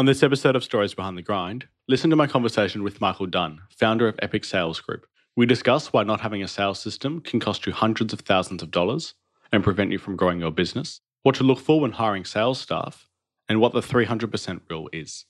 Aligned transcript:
On 0.00 0.06
this 0.06 0.22
episode 0.22 0.56
of 0.56 0.64
Stories 0.64 0.94
Behind 0.94 1.18
the 1.18 1.20
Grind, 1.20 1.68
listen 1.86 2.08
to 2.08 2.16
my 2.16 2.26
conversation 2.26 2.82
with 2.82 3.02
Michael 3.02 3.26
Dunn, 3.26 3.60
founder 3.68 4.08
of 4.08 4.18
Epic 4.22 4.46
Sales 4.46 4.80
Group. 4.80 5.04
We 5.36 5.44
discuss 5.44 5.92
why 5.92 6.04
not 6.04 6.22
having 6.22 6.42
a 6.42 6.48
sales 6.48 6.80
system 6.80 7.20
can 7.20 7.38
cost 7.38 7.66
you 7.66 7.74
hundreds 7.74 8.14
of 8.14 8.20
thousands 8.20 8.62
of 8.62 8.70
dollars 8.70 9.12
and 9.52 9.62
prevent 9.62 9.92
you 9.92 9.98
from 9.98 10.16
growing 10.16 10.40
your 10.40 10.52
business, 10.52 11.02
what 11.22 11.34
to 11.34 11.44
look 11.44 11.58
for 11.58 11.82
when 11.82 11.92
hiring 11.92 12.24
sales 12.24 12.58
staff, 12.58 13.10
and 13.46 13.60
what 13.60 13.74
the 13.74 13.82
300% 13.82 14.62
rule 14.70 14.88
is. 14.90 15.26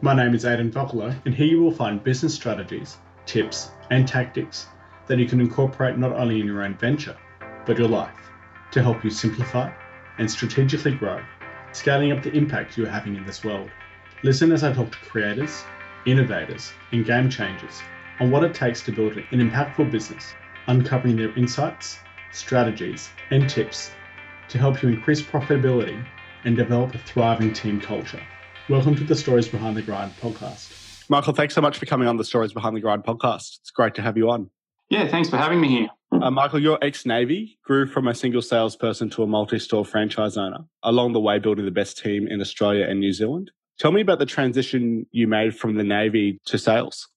My 0.00 0.14
name 0.14 0.34
is 0.34 0.46
Aidan 0.46 0.72
Vocalo, 0.72 1.14
and 1.26 1.34
here 1.34 1.48
you 1.48 1.62
will 1.62 1.70
find 1.70 2.02
business 2.02 2.34
strategies, 2.34 2.96
tips, 3.26 3.72
and 3.90 4.08
tactics 4.08 4.68
that 5.06 5.18
you 5.18 5.26
can 5.26 5.38
incorporate 5.38 5.98
not 5.98 6.12
only 6.12 6.40
in 6.40 6.46
your 6.46 6.62
own 6.62 6.78
venture, 6.78 7.18
but 7.66 7.76
your 7.76 7.88
life 7.88 8.30
to 8.70 8.82
help 8.82 9.04
you 9.04 9.10
simplify 9.10 9.70
and 10.16 10.30
strategically 10.30 10.92
grow, 10.92 11.22
scaling 11.72 12.10
up 12.10 12.22
the 12.22 12.32
impact 12.32 12.78
you 12.78 12.86
are 12.86 12.88
having 12.88 13.14
in 13.14 13.26
this 13.26 13.44
world. 13.44 13.68
Listen 14.24 14.50
as 14.50 14.64
I 14.64 14.72
talk 14.72 14.90
to 14.90 14.98
creators, 14.98 15.62
innovators, 16.04 16.72
and 16.90 17.06
game 17.06 17.30
changers 17.30 17.80
on 18.18 18.32
what 18.32 18.42
it 18.42 18.52
takes 18.52 18.82
to 18.82 18.90
build 18.90 19.16
an 19.16 19.24
impactful 19.32 19.92
business, 19.92 20.34
uncovering 20.66 21.14
their 21.14 21.32
insights, 21.38 21.98
strategies, 22.32 23.10
and 23.30 23.48
tips 23.48 23.92
to 24.48 24.58
help 24.58 24.82
you 24.82 24.88
increase 24.88 25.22
profitability 25.22 26.04
and 26.42 26.56
develop 26.56 26.96
a 26.96 26.98
thriving 26.98 27.52
team 27.52 27.80
culture. 27.80 28.20
Welcome 28.68 28.96
to 28.96 29.04
the 29.04 29.14
Stories 29.14 29.46
Behind 29.46 29.76
the 29.76 29.82
Grind 29.82 30.10
podcast. 30.20 31.08
Michael, 31.08 31.32
thanks 31.32 31.54
so 31.54 31.60
much 31.60 31.78
for 31.78 31.86
coming 31.86 32.08
on 32.08 32.16
the 32.16 32.24
Stories 32.24 32.52
Behind 32.52 32.74
the 32.74 32.80
Grind 32.80 33.04
podcast. 33.04 33.60
It's 33.60 33.70
great 33.70 33.94
to 33.94 34.02
have 34.02 34.16
you 34.16 34.30
on. 34.30 34.50
Yeah, 34.90 35.06
thanks 35.06 35.30
for 35.30 35.36
having 35.36 35.60
me 35.60 35.68
here. 35.68 35.88
Uh, 36.10 36.32
Michael, 36.32 36.58
your 36.58 36.78
ex 36.82 37.06
Navy 37.06 37.56
grew 37.64 37.86
from 37.86 38.08
a 38.08 38.14
single 38.16 38.42
salesperson 38.42 39.10
to 39.10 39.22
a 39.22 39.28
multi 39.28 39.60
store 39.60 39.84
franchise 39.84 40.36
owner, 40.36 40.64
along 40.82 41.12
the 41.12 41.20
way 41.20 41.38
building 41.38 41.66
the 41.66 41.70
best 41.70 41.98
team 41.98 42.26
in 42.26 42.40
Australia 42.40 42.84
and 42.84 42.98
New 42.98 43.12
Zealand. 43.12 43.52
Tell 43.78 43.92
me 43.92 44.00
about 44.00 44.18
the 44.18 44.26
transition 44.26 45.06
you 45.12 45.28
made 45.28 45.56
from 45.56 45.76
the 45.76 45.84
Navy 45.84 46.40
to 46.46 46.58
sales. 46.58 47.08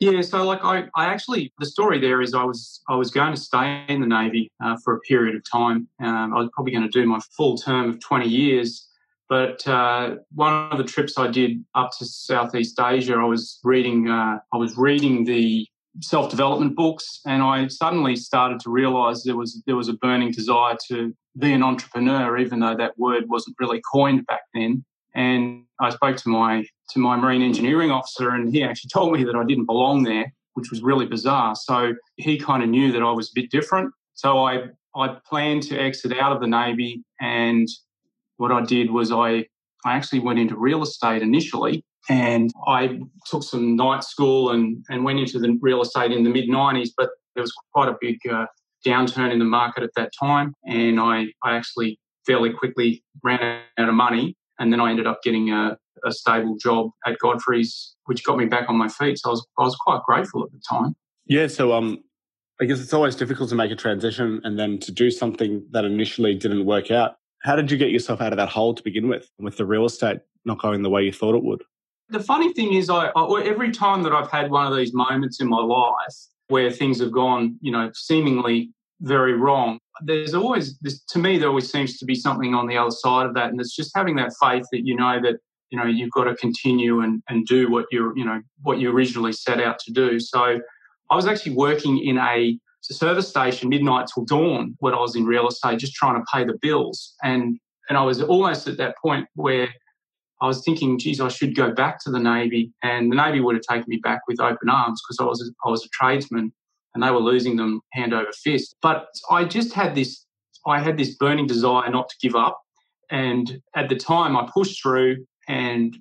Yeah, 0.00 0.20
so 0.20 0.44
like 0.44 0.60
I, 0.62 0.84
I 0.94 1.06
actually 1.06 1.52
the 1.58 1.66
story 1.66 1.98
there 1.98 2.22
is 2.22 2.32
I 2.32 2.44
was 2.44 2.80
I 2.88 2.94
was 2.94 3.10
going 3.10 3.34
to 3.34 3.40
stay 3.40 3.84
in 3.88 4.00
the 4.00 4.06
Navy 4.06 4.50
uh, 4.62 4.76
for 4.84 4.94
a 4.94 5.00
period 5.00 5.34
of 5.34 5.42
time. 5.50 5.88
Um, 6.00 6.34
I 6.34 6.38
was 6.38 6.48
probably 6.52 6.72
going 6.72 6.84
to 6.84 6.88
do 6.88 7.04
my 7.06 7.18
full 7.36 7.56
term 7.58 7.90
of 7.90 8.00
twenty 8.00 8.28
years, 8.28 8.88
but 9.28 9.66
uh, 9.66 10.16
one 10.32 10.70
of 10.70 10.78
the 10.78 10.84
trips 10.84 11.18
I 11.18 11.26
did 11.28 11.64
up 11.74 11.90
to 11.98 12.04
Southeast 12.04 12.78
Asia, 12.80 13.14
I 13.14 13.24
was 13.24 13.58
reading 13.64 14.08
uh, 14.08 14.38
I 14.54 14.56
was 14.56 14.76
reading 14.76 15.24
the 15.24 15.66
self 16.00 16.30
development 16.30 16.76
books, 16.76 17.20
and 17.26 17.42
I 17.42 17.66
suddenly 17.66 18.14
started 18.14 18.60
to 18.60 18.70
realise 18.70 19.24
there 19.24 19.36
was 19.36 19.62
there 19.66 19.76
was 19.76 19.88
a 19.88 19.94
burning 19.94 20.30
desire 20.30 20.76
to 20.88 21.12
be 21.36 21.52
an 21.52 21.64
entrepreneur, 21.64 22.38
even 22.38 22.60
though 22.60 22.76
that 22.76 22.96
word 22.98 23.24
wasn't 23.28 23.56
really 23.58 23.82
coined 23.92 24.26
back 24.26 24.42
then. 24.54 24.84
And 25.14 25.64
I 25.80 25.90
spoke 25.90 26.16
to 26.16 26.28
my 26.28 26.64
to 26.90 26.98
my 26.98 27.16
marine 27.16 27.42
engineering 27.42 27.90
officer, 27.90 28.30
and 28.30 28.52
he 28.52 28.62
actually 28.62 28.90
told 28.92 29.12
me 29.12 29.24
that 29.24 29.36
I 29.36 29.44
didn't 29.44 29.66
belong 29.66 30.02
there, 30.02 30.32
which 30.54 30.70
was 30.70 30.82
really 30.82 31.06
bizarre. 31.06 31.54
So 31.54 31.94
he 32.16 32.38
kind 32.38 32.62
of 32.62 32.68
knew 32.68 32.92
that 32.92 33.02
I 33.02 33.12
was 33.12 33.28
a 33.28 33.32
bit 33.34 33.50
different. 33.50 33.92
So 34.14 34.38
I 34.44 34.68
I 34.96 35.16
planned 35.28 35.62
to 35.64 35.80
exit 35.80 36.16
out 36.18 36.32
of 36.32 36.40
the 36.40 36.46
navy, 36.46 37.04
and 37.20 37.68
what 38.36 38.50
I 38.50 38.64
did 38.64 38.90
was 38.90 39.12
I 39.12 39.46
I 39.84 39.94
actually 39.94 40.20
went 40.20 40.38
into 40.38 40.56
real 40.56 40.82
estate 40.82 41.22
initially, 41.22 41.84
and 42.08 42.50
I 42.66 43.00
took 43.26 43.42
some 43.42 43.76
night 43.76 44.04
school 44.04 44.50
and 44.50 44.84
and 44.88 45.04
went 45.04 45.20
into 45.20 45.38
the 45.38 45.56
real 45.60 45.82
estate 45.82 46.10
in 46.12 46.24
the 46.24 46.30
mid 46.30 46.48
'90s. 46.48 46.90
But 46.96 47.10
there 47.34 47.42
was 47.42 47.52
quite 47.72 47.88
a 47.88 47.96
big 48.00 48.18
uh, 48.28 48.46
downturn 48.84 49.32
in 49.32 49.38
the 49.38 49.44
market 49.44 49.84
at 49.84 49.90
that 49.94 50.10
time, 50.18 50.54
and 50.66 50.98
I 50.98 51.28
I 51.44 51.56
actually 51.56 52.00
fairly 52.26 52.52
quickly 52.52 53.02
ran 53.22 53.62
out 53.78 53.88
of 53.88 53.94
money 53.94 54.36
and 54.58 54.72
then 54.72 54.80
I 54.80 54.90
ended 54.90 55.06
up 55.06 55.22
getting 55.22 55.50
a, 55.50 55.76
a 56.04 56.12
stable 56.12 56.56
job 56.56 56.90
at 57.06 57.18
Godfrey's, 57.18 57.94
which 58.06 58.24
got 58.24 58.36
me 58.36 58.46
back 58.46 58.68
on 58.68 58.76
my 58.76 58.88
feet. 58.88 59.18
So 59.18 59.30
I 59.30 59.32
was, 59.32 59.46
I 59.58 59.62
was 59.62 59.76
quite 59.76 60.02
grateful 60.04 60.44
at 60.44 60.52
the 60.52 60.60
time. 60.68 60.94
Yeah. 61.26 61.46
So, 61.46 61.72
um, 61.72 62.02
I 62.60 62.64
guess 62.64 62.80
it's 62.80 62.92
always 62.92 63.14
difficult 63.14 63.48
to 63.50 63.54
make 63.54 63.70
a 63.70 63.76
transition 63.76 64.40
and 64.42 64.58
then 64.58 64.78
to 64.80 64.90
do 64.90 65.10
something 65.12 65.64
that 65.70 65.84
initially 65.84 66.34
didn't 66.34 66.66
work 66.66 66.90
out. 66.90 67.16
How 67.42 67.54
did 67.54 67.70
you 67.70 67.78
get 67.78 67.90
yourself 67.90 68.20
out 68.20 68.32
of 68.32 68.36
that 68.38 68.48
hole 68.48 68.74
to 68.74 68.82
begin 68.82 69.08
with, 69.08 69.30
with 69.38 69.56
the 69.56 69.64
real 69.64 69.84
estate 69.84 70.18
not 70.44 70.60
going 70.60 70.82
the 70.82 70.90
way 70.90 71.04
you 71.04 71.12
thought 71.12 71.36
it 71.36 71.44
would? 71.44 71.62
The 72.08 72.20
funny 72.20 72.52
thing 72.54 72.72
is, 72.72 72.90
I, 72.90 73.10
I 73.14 73.42
every 73.44 73.70
time 73.70 74.02
that 74.02 74.12
I've 74.12 74.30
had 74.30 74.50
one 74.50 74.66
of 74.66 74.76
these 74.76 74.92
moments 74.92 75.40
in 75.40 75.48
my 75.48 75.60
life 75.60 76.16
where 76.48 76.70
things 76.70 77.00
have 77.00 77.12
gone, 77.12 77.58
you 77.60 77.70
know, 77.70 77.90
seemingly 77.94 78.72
very 79.00 79.34
wrong. 79.34 79.78
There's 80.04 80.34
always, 80.34 80.78
this, 80.78 81.02
to 81.10 81.18
me, 81.18 81.38
there 81.38 81.48
always 81.48 81.70
seems 81.70 81.98
to 81.98 82.04
be 82.04 82.14
something 82.14 82.54
on 82.54 82.66
the 82.66 82.76
other 82.76 82.90
side 82.90 83.26
of 83.26 83.34
that. 83.34 83.50
And 83.50 83.60
it's 83.60 83.74
just 83.74 83.92
having 83.94 84.16
that 84.16 84.32
faith 84.40 84.64
that 84.72 84.86
you 84.86 84.96
know 84.96 85.20
that, 85.22 85.36
you 85.70 85.78
know, 85.78 85.84
you've 85.86 86.10
got 86.12 86.24
to 86.24 86.34
continue 86.36 87.00
and, 87.00 87.22
and 87.28 87.46
do 87.46 87.70
what 87.70 87.86
you're, 87.90 88.16
you 88.16 88.24
know, 88.24 88.40
what 88.62 88.78
you 88.78 88.90
originally 88.90 89.32
set 89.32 89.60
out 89.60 89.78
to 89.80 89.92
do. 89.92 90.18
So 90.18 90.60
I 91.10 91.14
was 91.14 91.26
actually 91.26 91.54
working 91.54 91.98
in 91.98 92.18
a 92.18 92.58
service 92.82 93.28
station 93.28 93.68
midnight 93.68 94.08
till 94.12 94.24
dawn 94.24 94.76
when 94.78 94.94
I 94.94 95.00
was 95.00 95.14
in 95.16 95.24
real 95.24 95.48
estate, 95.48 95.78
just 95.78 95.94
trying 95.94 96.14
to 96.14 96.24
pay 96.32 96.44
the 96.44 96.56
bills. 96.62 97.14
And, 97.22 97.58
and 97.88 97.98
I 97.98 98.02
was 98.02 98.22
almost 98.22 98.66
at 98.66 98.78
that 98.78 98.96
point 99.02 99.26
where 99.34 99.68
I 100.40 100.46
was 100.46 100.62
thinking, 100.64 100.98
geez, 100.98 101.20
I 101.20 101.28
should 101.28 101.56
go 101.56 101.72
back 101.72 101.98
to 102.04 102.10
the 102.10 102.20
Navy. 102.20 102.72
And 102.82 103.10
the 103.10 103.16
Navy 103.16 103.40
would 103.40 103.56
have 103.56 103.64
taken 103.68 103.86
me 103.88 103.98
back 103.98 104.20
with 104.28 104.40
open 104.40 104.68
arms 104.68 105.02
because 105.02 105.20
I 105.20 105.24
was, 105.24 105.52
I 105.64 105.70
was 105.70 105.84
a 105.84 105.88
tradesman 105.92 106.52
and 106.98 107.06
they 107.06 107.12
were 107.12 107.20
losing 107.20 107.54
them 107.54 107.80
hand 107.92 108.12
over 108.12 108.32
fist. 108.32 108.74
But 108.82 109.06
I 109.30 109.44
just 109.44 109.72
had 109.72 109.94
this, 109.94 110.26
I 110.66 110.80
had 110.80 110.96
this 110.96 111.14
burning 111.14 111.46
desire 111.46 111.88
not 111.88 112.08
to 112.08 112.16
give 112.20 112.34
up. 112.34 112.60
And 113.08 113.62
at 113.76 113.88
the 113.88 113.94
time, 113.94 114.36
I 114.36 114.50
pushed 114.52 114.82
through. 114.82 115.24
And 115.46 115.96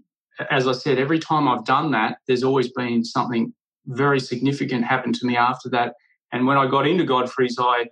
as 0.49 0.67
I 0.67 0.71
said, 0.71 0.97
every 0.97 1.19
time 1.19 1.47
I've 1.47 1.65
done 1.65 1.91
that, 1.91 2.17
there's 2.27 2.43
always 2.43 2.71
been 2.71 3.05
something 3.05 3.53
very 3.85 4.19
significant 4.19 4.85
happen 4.85 5.13
to 5.13 5.27
me 5.27 5.37
after 5.37 5.69
that. 5.69 5.93
And 6.33 6.47
when 6.47 6.57
I 6.57 6.67
got 6.67 6.87
into 6.87 7.03
Godfrey's, 7.03 7.57
I, 7.59 7.85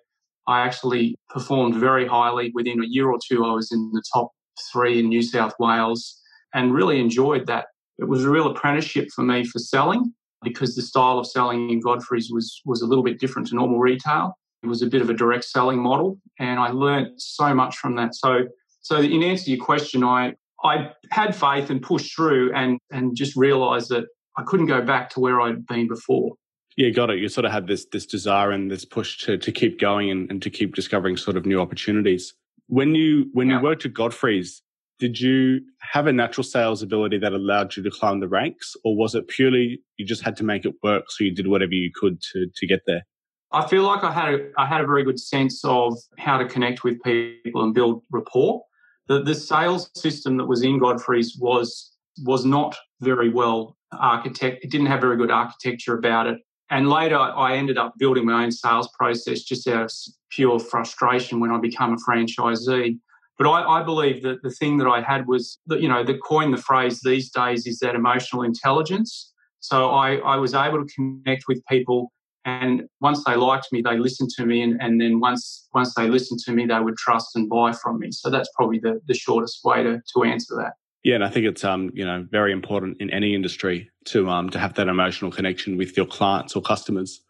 I 0.47 0.61
actually 0.61 1.15
performed 1.29 1.75
very 1.75 2.07
highly. 2.07 2.51
Within 2.55 2.83
a 2.83 2.87
year 2.87 3.11
or 3.11 3.19
two, 3.23 3.45
I 3.45 3.53
was 3.53 3.71
in 3.71 3.91
the 3.93 4.01
top 4.11 4.31
three 4.71 4.97
in 4.97 5.09
New 5.09 5.21
South 5.21 5.53
Wales 5.59 6.19
and 6.55 6.73
really 6.73 6.99
enjoyed 6.99 7.45
that. 7.45 7.67
It 7.99 8.05
was 8.05 8.23
a 8.23 8.31
real 8.31 8.47
apprenticeship 8.47 9.09
for 9.15 9.21
me 9.21 9.45
for 9.45 9.59
selling 9.59 10.11
because 10.45 10.75
the 10.75 10.81
style 10.81 11.19
of 11.19 11.27
selling 11.27 11.69
in 11.69 11.81
Godfrey's 11.81 12.31
was 12.31 12.61
was 12.63 12.81
a 12.81 12.85
little 12.85 13.03
bit 13.03 13.19
different 13.19 13.49
to 13.49 13.55
normal 13.55 13.79
retail. 13.79 14.37
It 14.63 14.67
was 14.67 14.81
a 14.81 14.87
bit 14.87 15.01
of 15.01 15.09
a 15.09 15.13
direct 15.13 15.43
selling 15.43 15.79
model, 15.79 16.19
and 16.39 16.59
I 16.59 16.69
learned 16.69 17.21
so 17.21 17.53
much 17.53 17.75
from 17.75 17.95
that. 17.97 18.15
So, 18.15 18.45
so 18.81 18.97
in 18.97 19.21
answer 19.21 19.45
to 19.45 19.51
your 19.51 19.65
question, 19.65 20.03
I 20.03 20.35
I 20.63 20.91
had 21.11 21.35
faith 21.35 21.69
and 21.69 21.81
pushed 21.81 22.15
through, 22.15 22.53
and 22.53 22.79
and 22.91 23.15
just 23.15 23.35
realised 23.35 23.89
that 23.89 24.05
I 24.37 24.43
couldn't 24.43 24.67
go 24.67 24.81
back 24.81 25.09
to 25.11 25.19
where 25.19 25.41
I'd 25.41 25.67
been 25.67 25.87
before. 25.87 26.35
Yeah, 26.77 26.89
got 26.89 27.09
it. 27.09 27.19
You 27.19 27.29
sort 27.29 27.45
of 27.45 27.51
had 27.51 27.67
this 27.67 27.85
this 27.91 28.05
desire 28.05 28.51
and 28.51 28.71
this 28.71 28.85
push 28.85 29.17
to 29.25 29.37
to 29.37 29.51
keep 29.51 29.79
going 29.79 30.09
and, 30.09 30.29
and 30.31 30.41
to 30.41 30.49
keep 30.49 30.75
discovering 30.75 31.17
sort 31.17 31.37
of 31.37 31.45
new 31.45 31.59
opportunities. 31.61 32.33
When 32.67 32.95
you 32.95 33.29
when 33.33 33.49
yeah. 33.49 33.57
you 33.57 33.63
worked 33.63 33.85
at 33.85 33.93
Godfrey's, 33.93 34.61
did 34.99 35.19
you 35.19 35.61
have 35.79 36.07
a 36.07 36.13
natural 36.13 36.43
sales 36.43 36.81
ability 36.81 37.17
that 37.19 37.33
allowed 37.33 37.75
you 37.75 37.83
to 37.83 37.91
climb 37.91 38.19
the 38.19 38.27
ranks, 38.27 38.75
or 38.83 38.95
was 38.95 39.15
it 39.15 39.27
purely 39.27 39.81
you 39.97 40.05
just 40.05 40.23
had 40.23 40.35
to 40.37 40.43
make 40.43 40.65
it 40.65 40.73
work, 40.83 41.05
so 41.09 41.23
you 41.23 41.33
did 41.33 41.47
whatever 41.47 41.73
you 41.73 41.91
could 41.93 42.21
to 42.33 42.47
to 42.55 42.67
get 42.67 42.81
there? 42.87 43.03
I 43.51 43.67
feel 43.67 43.83
like 43.83 44.03
I 44.03 44.11
had 44.11 44.33
a, 44.33 44.49
I 44.57 44.65
had 44.65 44.81
a 44.81 44.87
very 44.87 45.03
good 45.03 45.19
sense 45.19 45.63
of 45.63 45.97
how 46.17 46.37
to 46.37 46.45
connect 46.45 46.83
with 46.83 47.01
people 47.03 47.63
and 47.63 47.73
build 47.73 48.03
rapport. 48.11 48.63
The 49.07 49.21
the 49.21 49.35
sales 49.35 49.89
system 49.95 50.37
that 50.37 50.45
was 50.45 50.63
in 50.63 50.79
Godfrey's 50.79 51.37
was 51.39 51.91
was 52.23 52.45
not 52.45 52.75
very 53.01 53.29
well 53.29 53.77
architect. 53.91 54.63
It 54.63 54.71
didn't 54.71 54.87
have 54.87 55.01
very 55.01 55.17
good 55.17 55.31
architecture 55.31 55.97
about 55.97 56.27
it. 56.27 56.39
And 56.71 56.89
later, 56.89 57.17
I 57.17 57.55
ended 57.55 57.77
up 57.77 57.93
building 57.97 58.25
my 58.25 58.43
own 58.43 58.51
sales 58.51 58.89
process 58.97 59.41
just 59.43 59.67
out 59.67 59.85
of 59.85 59.91
pure 60.31 60.59
frustration 60.59 61.39
when 61.39 61.51
I 61.51 61.59
became 61.59 61.93
a 61.93 61.97
franchisee. 61.97 62.97
But 63.37 63.47
I, 63.47 63.79
I, 63.79 63.83
believe 63.83 64.23
that 64.23 64.41
the 64.43 64.49
thing 64.49 64.77
that 64.77 64.87
I 64.87 65.01
had 65.01 65.27
was 65.27 65.59
that, 65.67 65.81
you 65.81 65.89
know, 65.89 66.03
the 66.03 66.17
coin 66.17 66.51
the 66.51 66.57
phrase 66.57 67.01
these 67.03 67.29
days 67.29 67.67
is 67.67 67.79
that 67.79 67.95
emotional 67.95 68.43
intelligence. 68.43 69.33
So 69.59 69.89
I, 69.89 70.17
I 70.17 70.37
was 70.37 70.53
able 70.53 70.85
to 70.85 70.93
connect 70.93 71.43
with 71.47 71.61
people 71.67 72.13
and 72.45 72.83
once 73.01 73.23
they 73.23 73.35
liked 73.35 73.69
me, 73.71 73.81
they 73.81 73.97
listened 73.97 74.29
to 74.37 74.45
me 74.45 74.61
and, 74.61 74.79
and 74.79 75.01
then 75.01 75.19
once 75.19 75.67
once 75.73 75.95
they 75.95 76.07
listened 76.07 76.39
to 76.41 76.51
me, 76.51 76.67
they 76.67 76.79
would 76.79 76.95
trust 76.95 77.35
and 77.35 77.49
buy 77.49 77.71
from 77.71 77.99
me. 77.99 78.11
So 78.11 78.29
that's 78.29 78.49
probably 78.55 78.79
the, 78.79 79.01
the 79.07 79.15
shortest 79.15 79.61
way 79.63 79.81
to, 79.81 79.99
to 80.13 80.23
answer 80.23 80.55
that. 80.57 80.73
Yeah, 81.03 81.15
and 81.15 81.23
I 81.23 81.29
think 81.29 81.45
it's 81.45 81.63
um, 81.63 81.91
you 81.93 82.05
know, 82.05 82.25
very 82.29 82.51
important 82.51 83.01
in 83.01 83.09
any 83.09 83.33
industry 83.33 83.89
to 84.05 84.29
um 84.29 84.49
to 84.51 84.59
have 84.59 84.75
that 84.75 84.87
emotional 84.87 85.31
connection 85.31 85.75
with 85.75 85.97
your 85.97 86.05
clients 86.05 86.55
or 86.55 86.61
customers 86.61 87.21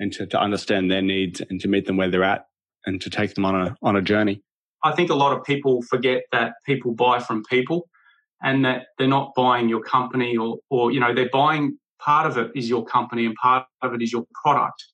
and 0.00 0.12
to, 0.12 0.26
to 0.26 0.38
understand 0.40 0.90
their 0.90 1.02
needs 1.02 1.40
and 1.48 1.60
to 1.60 1.68
meet 1.68 1.86
them 1.86 1.96
where 1.96 2.10
they're 2.10 2.24
at 2.24 2.46
and 2.84 3.00
to 3.00 3.10
take 3.10 3.34
them 3.34 3.44
on 3.44 3.54
a 3.54 3.76
on 3.80 3.94
a 3.94 4.02
journey. 4.02 4.42
I 4.84 4.92
think 4.92 5.10
a 5.10 5.14
lot 5.14 5.36
of 5.36 5.42
people 5.44 5.82
forget 5.82 6.24
that 6.30 6.52
people 6.66 6.92
buy 6.92 7.18
from 7.18 7.42
people 7.44 7.88
and 8.42 8.64
that 8.64 8.88
they're 8.98 9.08
not 9.08 9.32
buying 9.34 9.68
your 9.68 9.82
company 9.82 10.36
or, 10.36 10.58
or 10.70 10.92
you 10.92 11.00
know, 11.00 11.14
they're 11.14 11.30
buying 11.32 11.78
part 11.98 12.26
of 12.26 12.36
it 12.36 12.50
is 12.54 12.68
your 12.68 12.84
company 12.84 13.24
and 13.24 13.34
part 13.36 13.66
of 13.82 13.94
it 13.94 14.02
is 14.02 14.12
your 14.12 14.26
product. 14.42 14.84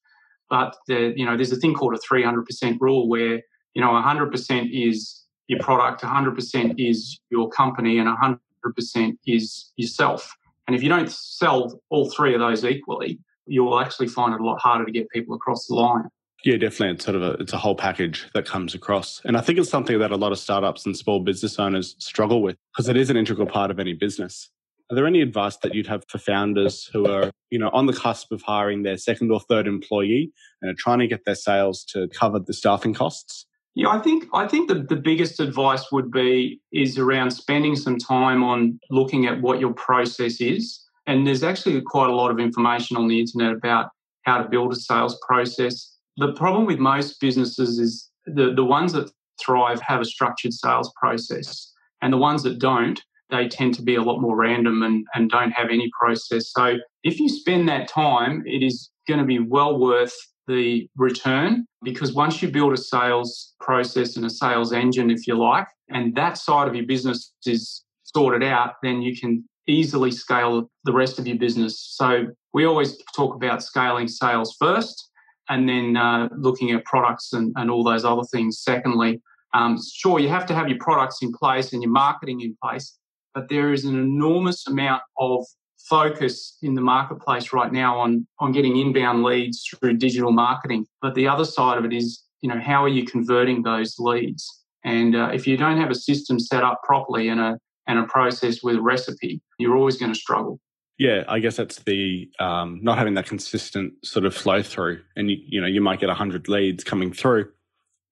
But 0.48 0.76
the, 0.86 1.12
you 1.16 1.26
know, 1.26 1.36
there's 1.36 1.52
a 1.52 1.56
thing 1.56 1.74
called 1.74 1.94
a 1.94 1.98
300% 1.98 2.78
rule 2.80 3.08
where, 3.08 3.40
you 3.74 3.82
know, 3.82 3.90
100% 3.90 4.70
is 4.72 5.24
your 5.48 5.58
product, 5.60 6.02
100% 6.02 6.74
is 6.78 7.18
your 7.30 7.48
company, 7.50 7.98
and 7.98 8.08
100% 8.08 9.16
is 9.26 9.72
yourself. 9.76 10.32
And 10.66 10.76
if 10.76 10.82
you 10.82 10.88
don't 10.88 11.10
sell 11.10 11.80
all 11.90 12.10
three 12.10 12.34
of 12.34 12.40
those 12.40 12.64
equally, 12.64 13.18
you'll 13.46 13.80
actually 13.80 14.06
find 14.06 14.34
it 14.34 14.40
a 14.40 14.44
lot 14.44 14.60
harder 14.60 14.84
to 14.84 14.92
get 14.92 15.08
people 15.10 15.34
across 15.34 15.66
the 15.66 15.74
line. 15.74 16.08
Yeah, 16.44 16.56
definitely. 16.56 16.94
It's 16.94 17.04
sort 17.04 17.16
of 17.16 17.22
a 17.22 17.32
it's 17.34 17.52
a 17.52 17.58
whole 17.58 17.74
package 17.74 18.26
that 18.34 18.46
comes 18.46 18.74
across, 18.74 19.20
and 19.24 19.36
I 19.36 19.40
think 19.40 19.58
it's 19.58 19.68
something 19.68 19.98
that 19.98 20.10
a 20.10 20.16
lot 20.16 20.32
of 20.32 20.38
startups 20.38 20.86
and 20.86 20.96
small 20.96 21.20
business 21.20 21.58
owners 21.58 21.96
struggle 21.98 22.42
with 22.42 22.56
because 22.72 22.88
it 22.88 22.96
is 22.96 23.10
an 23.10 23.16
integral 23.16 23.46
part 23.46 23.70
of 23.70 23.78
any 23.78 23.92
business. 23.92 24.50
Are 24.90 24.96
there 24.96 25.06
any 25.06 25.20
advice 25.20 25.56
that 25.58 25.74
you'd 25.74 25.86
have 25.86 26.02
for 26.08 26.18
founders 26.18 26.90
who 26.92 27.06
are, 27.06 27.30
you 27.50 27.60
know, 27.60 27.70
on 27.72 27.86
the 27.86 27.92
cusp 27.92 28.32
of 28.32 28.42
hiring 28.42 28.82
their 28.82 28.96
second 28.96 29.30
or 29.30 29.38
third 29.38 29.68
employee 29.68 30.32
and 30.60 30.70
are 30.70 30.74
trying 30.74 30.98
to 30.98 31.06
get 31.06 31.24
their 31.24 31.36
sales 31.36 31.84
to 31.90 32.08
cover 32.08 32.40
the 32.40 32.52
staffing 32.52 32.92
costs? 32.92 33.46
Yeah, 33.76 33.88
I 33.88 34.00
think 34.00 34.24
I 34.34 34.48
think 34.48 34.68
the, 34.68 34.74
the 34.74 34.96
biggest 34.96 35.38
advice 35.38 35.92
would 35.92 36.10
be 36.10 36.60
is 36.72 36.98
around 36.98 37.30
spending 37.30 37.76
some 37.76 37.98
time 37.98 38.42
on 38.42 38.80
looking 38.90 39.26
at 39.26 39.40
what 39.40 39.60
your 39.60 39.72
process 39.74 40.40
is. 40.40 40.80
And 41.06 41.26
there's 41.26 41.44
actually 41.44 41.80
quite 41.82 42.10
a 42.10 42.14
lot 42.14 42.30
of 42.30 42.40
information 42.40 42.96
on 42.96 43.08
the 43.08 43.20
internet 43.20 43.52
about 43.52 43.90
how 44.22 44.42
to 44.42 44.48
build 44.48 44.72
a 44.72 44.76
sales 44.76 45.18
process. 45.26 45.96
The 46.16 46.32
problem 46.32 46.66
with 46.66 46.78
most 46.78 47.20
businesses 47.20 47.78
is 47.78 48.10
the, 48.26 48.52
the 48.54 48.64
ones 48.64 48.92
that 48.92 49.10
thrive 49.42 49.80
have 49.80 50.00
a 50.00 50.04
structured 50.04 50.52
sales 50.52 50.92
process. 51.00 51.72
And 52.02 52.12
the 52.12 52.18
ones 52.18 52.42
that 52.42 52.58
don't 52.58 53.00
they 53.30 53.48
tend 53.48 53.74
to 53.74 53.82
be 53.82 53.94
a 53.94 54.02
lot 54.02 54.20
more 54.20 54.36
random 54.36 54.82
and, 54.82 55.06
and 55.14 55.30
don't 55.30 55.52
have 55.52 55.68
any 55.70 55.90
process. 55.98 56.50
So 56.52 56.78
if 57.04 57.18
you 57.18 57.28
spend 57.28 57.68
that 57.68 57.88
time, 57.88 58.42
it 58.44 58.62
is 58.62 58.90
going 59.08 59.20
to 59.20 59.26
be 59.26 59.38
well 59.38 59.78
worth 59.78 60.14
the 60.46 60.88
return 60.96 61.64
because 61.82 62.12
once 62.12 62.42
you 62.42 62.50
build 62.50 62.72
a 62.72 62.76
sales 62.76 63.54
process 63.60 64.16
and 64.16 64.26
a 64.26 64.30
sales 64.30 64.72
engine, 64.72 65.10
if 65.10 65.26
you 65.26 65.38
like, 65.38 65.66
and 65.88 66.14
that 66.16 66.38
side 66.38 66.68
of 66.68 66.74
your 66.74 66.86
business 66.86 67.32
is 67.46 67.84
sorted 68.02 68.42
out, 68.42 68.74
then 68.82 69.00
you 69.00 69.16
can 69.16 69.44
easily 69.66 70.10
scale 70.10 70.68
the 70.84 70.92
rest 70.92 71.18
of 71.18 71.26
your 71.26 71.38
business. 71.38 71.80
So 71.80 72.26
we 72.52 72.64
always 72.64 72.98
talk 73.14 73.36
about 73.36 73.62
scaling 73.62 74.08
sales 74.08 74.56
first 74.58 75.09
and 75.50 75.68
then 75.68 75.96
uh, 75.96 76.28
looking 76.36 76.70
at 76.70 76.84
products 76.84 77.32
and, 77.32 77.52
and 77.56 77.70
all 77.70 77.84
those 77.84 78.04
other 78.04 78.24
things. 78.32 78.60
Secondly. 78.60 79.20
Um, 79.52 79.76
sure, 79.92 80.20
you 80.20 80.28
have 80.28 80.46
to 80.46 80.54
have 80.54 80.68
your 80.68 80.78
products 80.78 81.18
in 81.22 81.32
place 81.32 81.72
and 81.72 81.82
your 81.82 81.90
marketing 81.90 82.40
in 82.40 82.56
place, 82.62 82.96
but 83.34 83.48
there 83.48 83.72
is 83.72 83.84
an 83.84 83.98
enormous 83.98 84.64
amount 84.68 85.02
of 85.18 85.44
focus 85.88 86.56
in 86.62 86.74
the 86.74 86.80
marketplace 86.80 87.52
right 87.52 87.72
now 87.72 87.98
on 87.98 88.24
on 88.38 88.52
getting 88.52 88.76
inbound 88.76 89.24
leads 89.24 89.64
through 89.68 89.96
digital 89.96 90.30
marketing. 90.30 90.86
But 91.02 91.16
the 91.16 91.26
other 91.26 91.44
side 91.44 91.78
of 91.78 91.84
it 91.84 91.92
is 91.92 92.22
you 92.42 92.48
know 92.48 92.60
how 92.60 92.84
are 92.84 92.88
you 92.88 93.04
converting 93.04 93.62
those 93.62 93.96
leads? 93.98 94.62
And 94.84 95.16
uh, 95.16 95.30
if 95.34 95.48
you 95.48 95.56
don't 95.56 95.80
have 95.80 95.90
a 95.90 95.96
system 95.96 96.38
set 96.38 96.62
up 96.62 96.80
properly 96.84 97.28
and 97.28 97.40
a 97.40 97.58
and 97.90 97.98
a 97.98 98.04
process 98.04 98.62
with 98.62 98.76
a 98.76 98.80
recipe 98.80 99.40
you're 99.58 99.76
always 99.76 99.96
going 99.96 100.12
to 100.12 100.18
struggle 100.18 100.60
yeah 101.00 101.24
i 101.26 101.40
guess 101.40 101.56
that's 101.56 101.80
the 101.80 102.30
um, 102.38 102.78
not 102.80 102.96
having 102.96 103.14
that 103.14 103.26
consistent 103.26 103.92
sort 104.04 104.24
of 104.24 104.32
flow 104.32 104.62
through 104.62 105.00
and 105.16 105.30
you, 105.30 105.38
you 105.48 105.60
know 105.60 105.66
you 105.66 105.80
might 105.80 105.98
get 105.98 106.06
100 106.06 106.48
leads 106.48 106.84
coming 106.84 107.12
through 107.12 107.50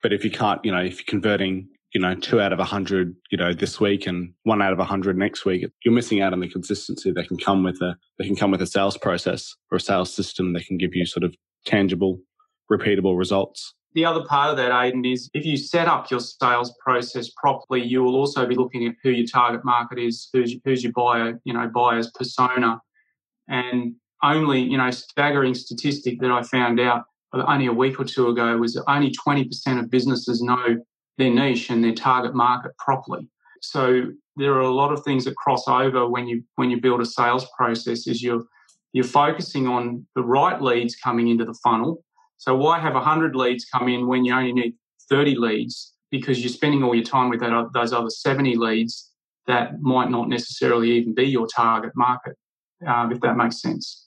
but 0.02 0.12
if 0.12 0.24
you 0.24 0.30
can't 0.30 0.64
you 0.64 0.72
know 0.72 0.82
if 0.82 0.98
you're 0.98 1.06
converting 1.06 1.68
you 1.94 2.00
know, 2.00 2.14
two 2.14 2.40
out 2.40 2.52
of 2.52 2.58
hundred, 2.58 3.16
you 3.30 3.38
know, 3.38 3.52
this 3.52 3.80
week 3.80 4.06
and 4.06 4.32
one 4.42 4.60
out 4.60 4.72
of 4.72 4.78
hundred 4.78 5.16
next 5.16 5.44
week, 5.44 5.64
you're 5.84 5.94
missing 5.94 6.20
out 6.20 6.32
on 6.32 6.40
the 6.40 6.48
consistency 6.48 7.12
that 7.12 7.28
can 7.28 7.38
come 7.38 7.62
with 7.64 7.80
a, 7.80 7.96
that 8.18 8.26
can 8.26 8.36
come 8.36 8.50
with 8.50 8.60
a 8.60 8.66
sales 8.66 8.98
process 8.98 9.54
or 9.72 9.76
a 9.76 9.80
sales 9.80 10.12
system 10.12 10.52
that 10.52 10.66
can 10.66 10.76
give 10.76 10.94
you 10.94 11.06
sort 11.06 11.24
of 11.24 11.34
tangible, 11.64 12.20
repeatable 12.70 13.16
results. 13.16 13.74
The 13.98 14.04
other 14.04 14.22
part 14.22 14.50
of 14.50 14.56
that, 14.58 14.70
Aiden, 14.70 15.12
is 15.12 15.28
if 15.34 15.44
you 15.44 15.56
set 15.56 15.88
up 15.88 16.08
your 16.08 16.20
sales 16.20 16.72
process 16.78 17.30
properly, 17.30 17.82
you 17.82 18.04
will 18.04 18.14
also 18.14 18.46
be 18.46 18.54
looking 18.54 18.86
at 18.86 18.94
who 19.02 19.10
your 19.10 19.26
target 19.26 19.64
market 19.64 19.98
is, 19.98 20.28
who's, 20.32 20.54
who's 20.64 20.84
your 20.84 20.92
buyer, 20.92 21.40
you 21.42 21.52
know, 21.52 21.66
buyer's 21.66 22.08
persona. 22.12 22.80
And 23.48 23.96
only, 24.22 24.60
you 24.60 24.78
know, 24.78 24.92
staggering 24.92 25.52
statistic 25.52 26.20
that 26.20 26.30
I 26.30 26.44
found 26.44 26.78
out 26.78 27.06
only 27.32 27.66
a 27.66 27.72
week 27.72 27.98
or 27.98 28.04
two 28.04 28.28
ago 28.28 28.56
was 28.58 28.80
only 28.86 29.10
20% 29.10 29.80
of 29.80 29.90
businesses 29.90 30.40
know 30.42 30.76
their 31.16 31.34
niche 31.34 31.68
and 31.68 31.82
their 31.82 31.92
target 31.92 32.36
market 32.36 32.78
properly. 32.78 33.28
So 33.62 34.12
there 34.36 34.52
are 34.52 34.60
a 34.60 34.70
lot 34.70 34.92
of 34.92 35.02
things 35.02 35.24
that 35.24 35.34
cross 35.34 35.66
over 35.66 36.08
when 36.08 36.28
you 36.28 36.44
when 36.54 36.70
you 36.70 36.80
build 36.80 37.00
a 37.00 37.04
sales 37.04 37.48
process 37.56 38.06
is 38.06 38.22
you're 38.22 38.44
you're 38.92 39.02
focusing 39.02 39.66
on 39.66 40.06
the 40.14 40.22
right 40.22 40.62
leads 40.62 40.94
coming 40.94 41.26
into 41.26 41.44
the 41.44 41.58
funnel. 41.64 42.04
So 42.38 42.56
why 42.56 42.78
have 42.78 42.94
100 42.94 43.36
leads 43.36 43.64
come 43.64 43.88
in 43.88 44.06
when 44.06 44.24
you 44.24 44.34
only 44.34 44.52
need 44.52 44.74
30 45.10 45.36
leads 45.36 45.92
because 46.10 46.40
you're 46.40 46.48
spending 46.48 46.82
all 46.82 46.94
your 46.94 47.04
time 47.04 47.28
with 47.28 47.40
that, 47.40 47.70
those 47.74 47.92
other 47.92 48.10
70 48.10 48.56
leads 48.56 49.10
that 49.46 49.80
might 49.80 50.10
not 50.10 50.28
necessarily 50.28 50.92
even 50.92 51.14
be 51.14 51.24
your 51.24 51.46
target 51.46 51.92
market, 51.96 52.36
uh, 52.86 53.08
if 53.10 53.20
that 53.20 53.36
makes 53.36 53.60
sense. 53.60 54.06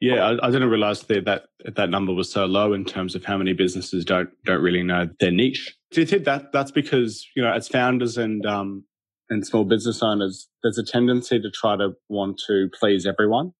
Yeah, 0.00 0.24
I, 0.24 0.48
I, 0.48 0.50
didn't 0.50 0.68
realize 0.68 1.02
that, 1.02 1.24
that 1.26 1.44
that 1.76 1.88
number 1.88 2.12
was 2.12 2.28
so 2.28 2.44
low 2.44 2.72
in 2.72 2.84
terms 2.84 3.14
of 3.14 3.24
how 3.24 3.38
many 3.38 3.52
businesses 3.52 4.04
don't 4.04 4.30
don't 4.44 4.60
really 4.60 4.82
know 4.82 5.08
their 5.20 5.30
niche. 5.30 5.76
Do 5.92 6.00
you 6.00 6.06
think 6.06 6.24
that 6.24 6.52
that's 6.52 6.72
because 6.72 7.24
you 7.36 7.42
know, 7.42 7.52
as 7.52 7.68
founders 7.68 8.18
and 8.18 8.44
um, 8.44 8.84
and 9.30 9.46
small 9.46 9.64
business 9.64 10.02
owners, 10.02 10.48
there's 10.64 10.76
a 10.76 10.84
tendency 10.84 11.40
to 11.40 11.50
try 11.52 11.76
to 11.76 11.92
want 12.08 12.40
to 12.48 12.68
please 12.78 13.06
everyone? 13.06 13.52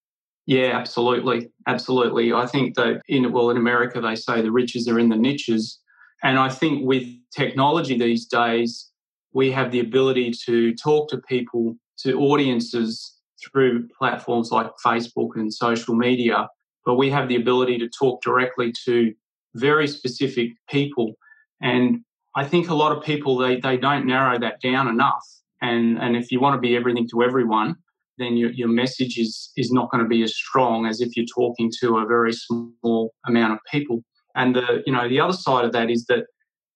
Yeah, 0.47 0.77
absolutely, 0.77 1.51
absolutely. 1.69 2.33
I 2.33 2.47
think 2.47 2.75
that 2.75 3.01
in 3.09 3.33
well, 3.33 3.51
in 3.51 3.57
America, 3.57 4.01
they 4.01 4.17
say 4.17 4.43
the 4.43 4.51
riches 4.51 4.89
are 4.89 4.99
in 4.99 5.09
the 5.09 5.17
niches, 5.17 5.79
and 6.23 6.39
I 6.39 6.49
think 6.49 6.85
with 6.87 7.05
technology 7.35 7.97
these 7.97 8.27
days, 8.27 8.91
we 9.33 9.53
have 9.53 9.71
the 9.71 9.81
ability 9.81 10.33
to 10.47 10.75
talk 10.75 11.09
to 11.11 11.19
people, 11.19 11.77
to 11.99 12.19
audiences 12.19 13.17
through 13.43 13.89
platforms 13.99 14.51
like 14.51 14.71
Facebook 14.85 15.31
and 15.35 15.53
social 15.53 15.95
media, 15.95 16.49
but 16.85 16.95
we 16.95 17.11
have 17.11 17.29
the 17.29 17.37
ability 17.37 17.79
to 17.79 17.89
talk 17.89 18.23
directly 18.23 18.73
to 18.85 19.13
very 19.55 19.87
specific 19.87 20.51
people. 20.69 21.15
And 21.61 22.01
I 22.35 22.45
think 22.45 22.69
a 22.69 22.75
lot 22.75 22.97
of 22.97 23.05
people 23.05 23.37
they, 23.37 23.61
they 23.61 23.77
don't 23.77 24.07
narrow 24.07 24.39
that 24.39 24.61
down 24.61 24.89
enough. 24.89 25.25
And 25.61 25.99
and 25.99 26.17
if 26.17 26.33
you 26.33 26.41
want 26.41 26.55
to 26.55 26.61
be 26.61 26.77
everything 26.77 27.09
to 27.11 27.23
everyone, 27.23 27.77
then 28.23 28.37
your, 28.37 28.51
your 28.53 28.69
message 28.69 29.19
is 29.19 29.51
is 29.57 29.73
not 29.73 29.91
going 29.91 30.03
to 30.03 30.09
be 30.09 30.23
as 30.23 30.35
strong 30.35 30.87
as 30.87 31.01
if 31.01 31.17
you're 31.17 31.27
talking 31.35 31.71
to 31.81 31.99
a 31.99 32.07
very 32.07 32.33
small 32.33 33.13
amount 33.27 33.53
of 33.55 33.59
people. 33.71 34.03
And 34.35 34.57
the 34.57 34.83
you 34.87 34.93
know 34.93 35.09
the 35.09 35.21
other 35.21 35.33
side 35.33 35.65
of 35.65 35.73
that 35.73 35.91
is 35.91 36.07
that 36.07 36.27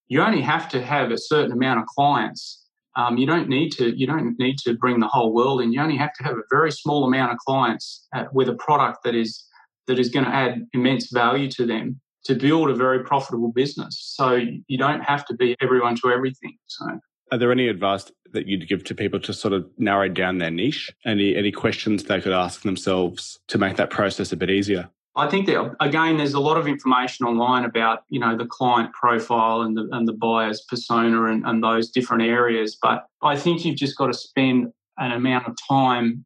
you 0.08 0.22
only 0.22 0.43
have 0.43 0.69
to 0.70 0.82
have 0.82 1.10
a 1.10 1.19
certain 1.19 1.52
amount 1.52 1.81
of 1.81 1.87
clients 1.87 2.66
um, 2.96 3.19
you 3.19 3.26
don't 3.26 3.48
need 3.48 3.70
to 3.72 3.96
you 3.96 4.06
don't 4.06 4.38
need 4.38 4.58
to 4.58 4.75
bring 4.75 5.00
the 5.00 5.06
whole 5.06 5.32
world 5.32 5.60
in. 5.60 5.72
You 5.72 5.81
only 5.82 5.96
have 5.98 6.14
to 6.14 6.25
have 6.25 6.37
a 6.37 6.43
very 6.50 6.72
small 6.72 7.04
amount 7.04 7.32
of 7.32 7.38
clients 7.38 8.08
uh, 8.14 8.25
with 8.32 8.49
a 8.49 8.54
product 8.54 9.04
that 9.04 9.14
is 9.14 9.44
that 9.87 9.99
is 9.99 10.09
going 10.09 10.25
to 10.25 10.35
add 10.35 10.66
immense 10.73 11.12
value 11.12 11.50
to 11.52 11.66
them 11.66 12.00
to 12.25 12.35
build 12.35 12.70
a 12.70 12.75
very 12.75 13.04
profitable 13.04 13.52
business. 13.52 14.14
So 14.16 14.40
you 14.66 14.78
don't 14.78 15.02
have 15.02 15.25
to 15.26 15.35
be 15.35 15.54
everyone 15.61 15.94
to 15.97 16.11
everything. 16.11 16.56
So. 16.66 16.87
Are 17.33 17.38
there 17.38 17.52
any 17.52 17.68
advice 17.68 18.11
that 18.33 18.47
you'd 18.47 18.68
give 18.68 18.85
to 18.85 18.95
people 18.95 19.18
to 19.21 19.33
sort 19.33 19.52
of 19.54 19.66
narrow 19.78 20.09
down 20.09 20.38
their 20.38 20.50
niche? 20.50 20.92
Any 21.04 21.35
any 21.37 21.52
questions 21.52 22.04
they 22.04 22.21
could 22.21 22.33
ask 22.33 22.62
themselves 22.62 23.40
to 23.49 23.59
make 23.59 23.76
that 23.76 23.90
process 23.90 24.33
a 24.33 24.37
bit 24.37 24.50
easier? 24.50 24.88
I 25.16 25.28
think 25.28 25.47
that 25.47 25.75
again, 25.80 26.18
there's 26.18 26.35
a 26.35 26.40
lot 26.40 26.59
of 26.59 26.68
information 26.68 27.26
online 27.26 27.64
about 27.64 28.04
you 28.09 28.21
know 28.21 28.37
the 28.37 28.47
client 28.47 28.92
profile 28.92 29.62
and 29.62 29.76
the 29.76 29.88
and 29.92 30.06
the 30.06 30.12
buyer's 30.12 30.61
persona 30.68 31.25
and, 31.25 31.45
and 31.47 31.64
those 31.64 31.90
different 31.90 32.23
areas. 32.23 32.76
But 32.80 33.06
I 33.23 33.37
think 33.37 33.64
you've 33.64 33.76
just 33.76 33.97
got 33.97 34.09
to 34.09 34.14
spend 34.14 34.73
an 34.99 35.12
amount 35.12 35.49
of 35.49 35.56
time 35.68 36.25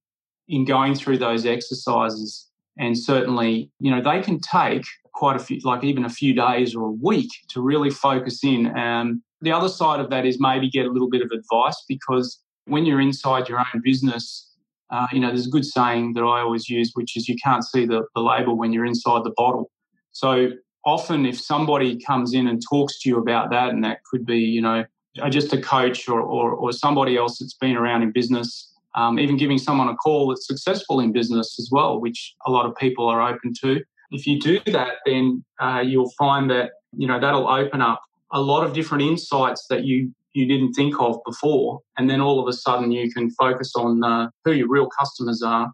in 0.48 0.64
going 0.64 0.94
through 0.94 1.18
those 1.18 1.46
exercises. 1.46 2.48
And 2.78 2.98
certainly, 2.98 3.70
you 3.78 3.90
know, 3.90 4.02
they 4.02 4.20
can 4.20 4.40
take 4.40 4.84
quite 5.12 5.36
a 5.36 5.38
few, 5.38 5.60
like 5.64 5.84
even 5.84 6.04
a 6.04 6.08
few 6.08 6.34
days 6.34 6.74
or 6.74 6.86
a 6.86 6.90
week 6.90 7.30
to 7.50 7.60
really 7.60 7.90
focus 7.90 8.42
in. 8.42 8.76
Um, 8.76 9.22
the 9.40 9.52
other 9.52 9.68
side 9.68 10.00
of 10.00 10.10
that 10.10 10.26
is 10.26 10.38
maybe 10.40 10.68
get 10.68 10.86
a 10.86 10.90
little 10.90 11.08
bit 11.08 11.22
of 11.22 11.30
advice 11.30 11.82
because 11.88 12.40
when 12.66 12.84
you're 12.84 13.00
inside 13.00 13.48
your 13.48 13.58
own 13.58 13.80
business, 13.82 14.50
uh, 14.90 15.06
you 15.12 15.20
know, 15.20 15.28
there's 15.28 15.46
a 15.46 15.50
good 15.50 15.64
saying 15.64 16.14
that 16.14 16.22
I 16.22 16.40
always 16.40 16.68
use, 16.68 16.92
which 16.94 17.16
is 17.16 17.28
you 17.28 17.36
can't 17.42 17.64
see 17.64 17.86
the, 17.86 18.02
the 18.14 18.20
label 18.20 18.56
when 18.56 18.72
you're 18.72 18.84
inside 18.84 19.24
the 19.24 19.32
bottle. 19.36 19.70
So 20.12 20.50
often, 20.84 21.26
if 21.26 21.40
somebody 21.40 21.98
comes 22.04 22.34
in 22.34 22.48
and 22.48 22.60
talks 22.68 23.00
to 23.00 23.08
you 23.08 23.18
about 23.18 23.50
that, 23.50 23.70
and 23.70 23.84
that 23.84 24.02
could 24.04 24.26
be, 24.26 24.38
you 24.38 24.60
know, 24.60 24.84
just 25.28 25.52
a 25.52 25.60
coach 25.60 26.08
or, 26.08 26.20
or, 26.20 26.52
or 26.52 26.72
somebody 26.72 27.16
else 27.16 27.38
that's 27.38 27.54
been 27.54 27.76
around 27.76 28.02
in 28.02 28.12
business, 28.12 28.72
um, 28.94 29.18
even 29.18 29.36
giving 29.36 29.58
someone 29.58 29.88
a 29.88 29.94
call 29.94 30.28
that's 30.28 30.46
successful 30.46 31.00
in 31.00 31.12
business 31.12 31.56
as 31.58 31.68
well, 31.70 32.00
which 32.00 32.34
a 32.46 32.50
lot 32.50 32.66
of 32.66 32.74
people 32.76 33.06
are 33.06 33.22
open 33.22 33.52
to. 33.62 33.80
If 34.10 34.26
you 34.26 34.40
do 34.40 34.60
that, 34.66 34.94
then 35.06 35.44
uh, 35.60 35.82
you'll 35.84 36.10
find 36.18 36.50
that, 36.50 36.72
you 36.96 37.06
know, 37.06 37.20
that'll 37.20 37.48
open 37.48 37.80
up 37.80 38.02
a 38.32 38.40
lot 38.40 38.64
of 38.64 38.72
different 38.72 39.02
insights 39.02 39.66
that 39.68 39.84
you 39.84 40.12
you 40.32 40.46
didn't 40.46 40.74
think 40.74 40.94
of 41.00 41.18
before. 41.26 41.80
And 41.98 42.08
then 42.08 42.20
all 42.20 42.40
of 42.40 42.46
a 42.46 42.52
sudden 42.52 42.92
you 42.92 43.12
can 43.12 43.30
focus 43.30 43.72
on 43.74 44.04
uh, 44.04 44.28
who 44.44 44.52
your 44.52 44.68
real 44.68 44.88
customers 44.88 45.42
are. 45.42 45.72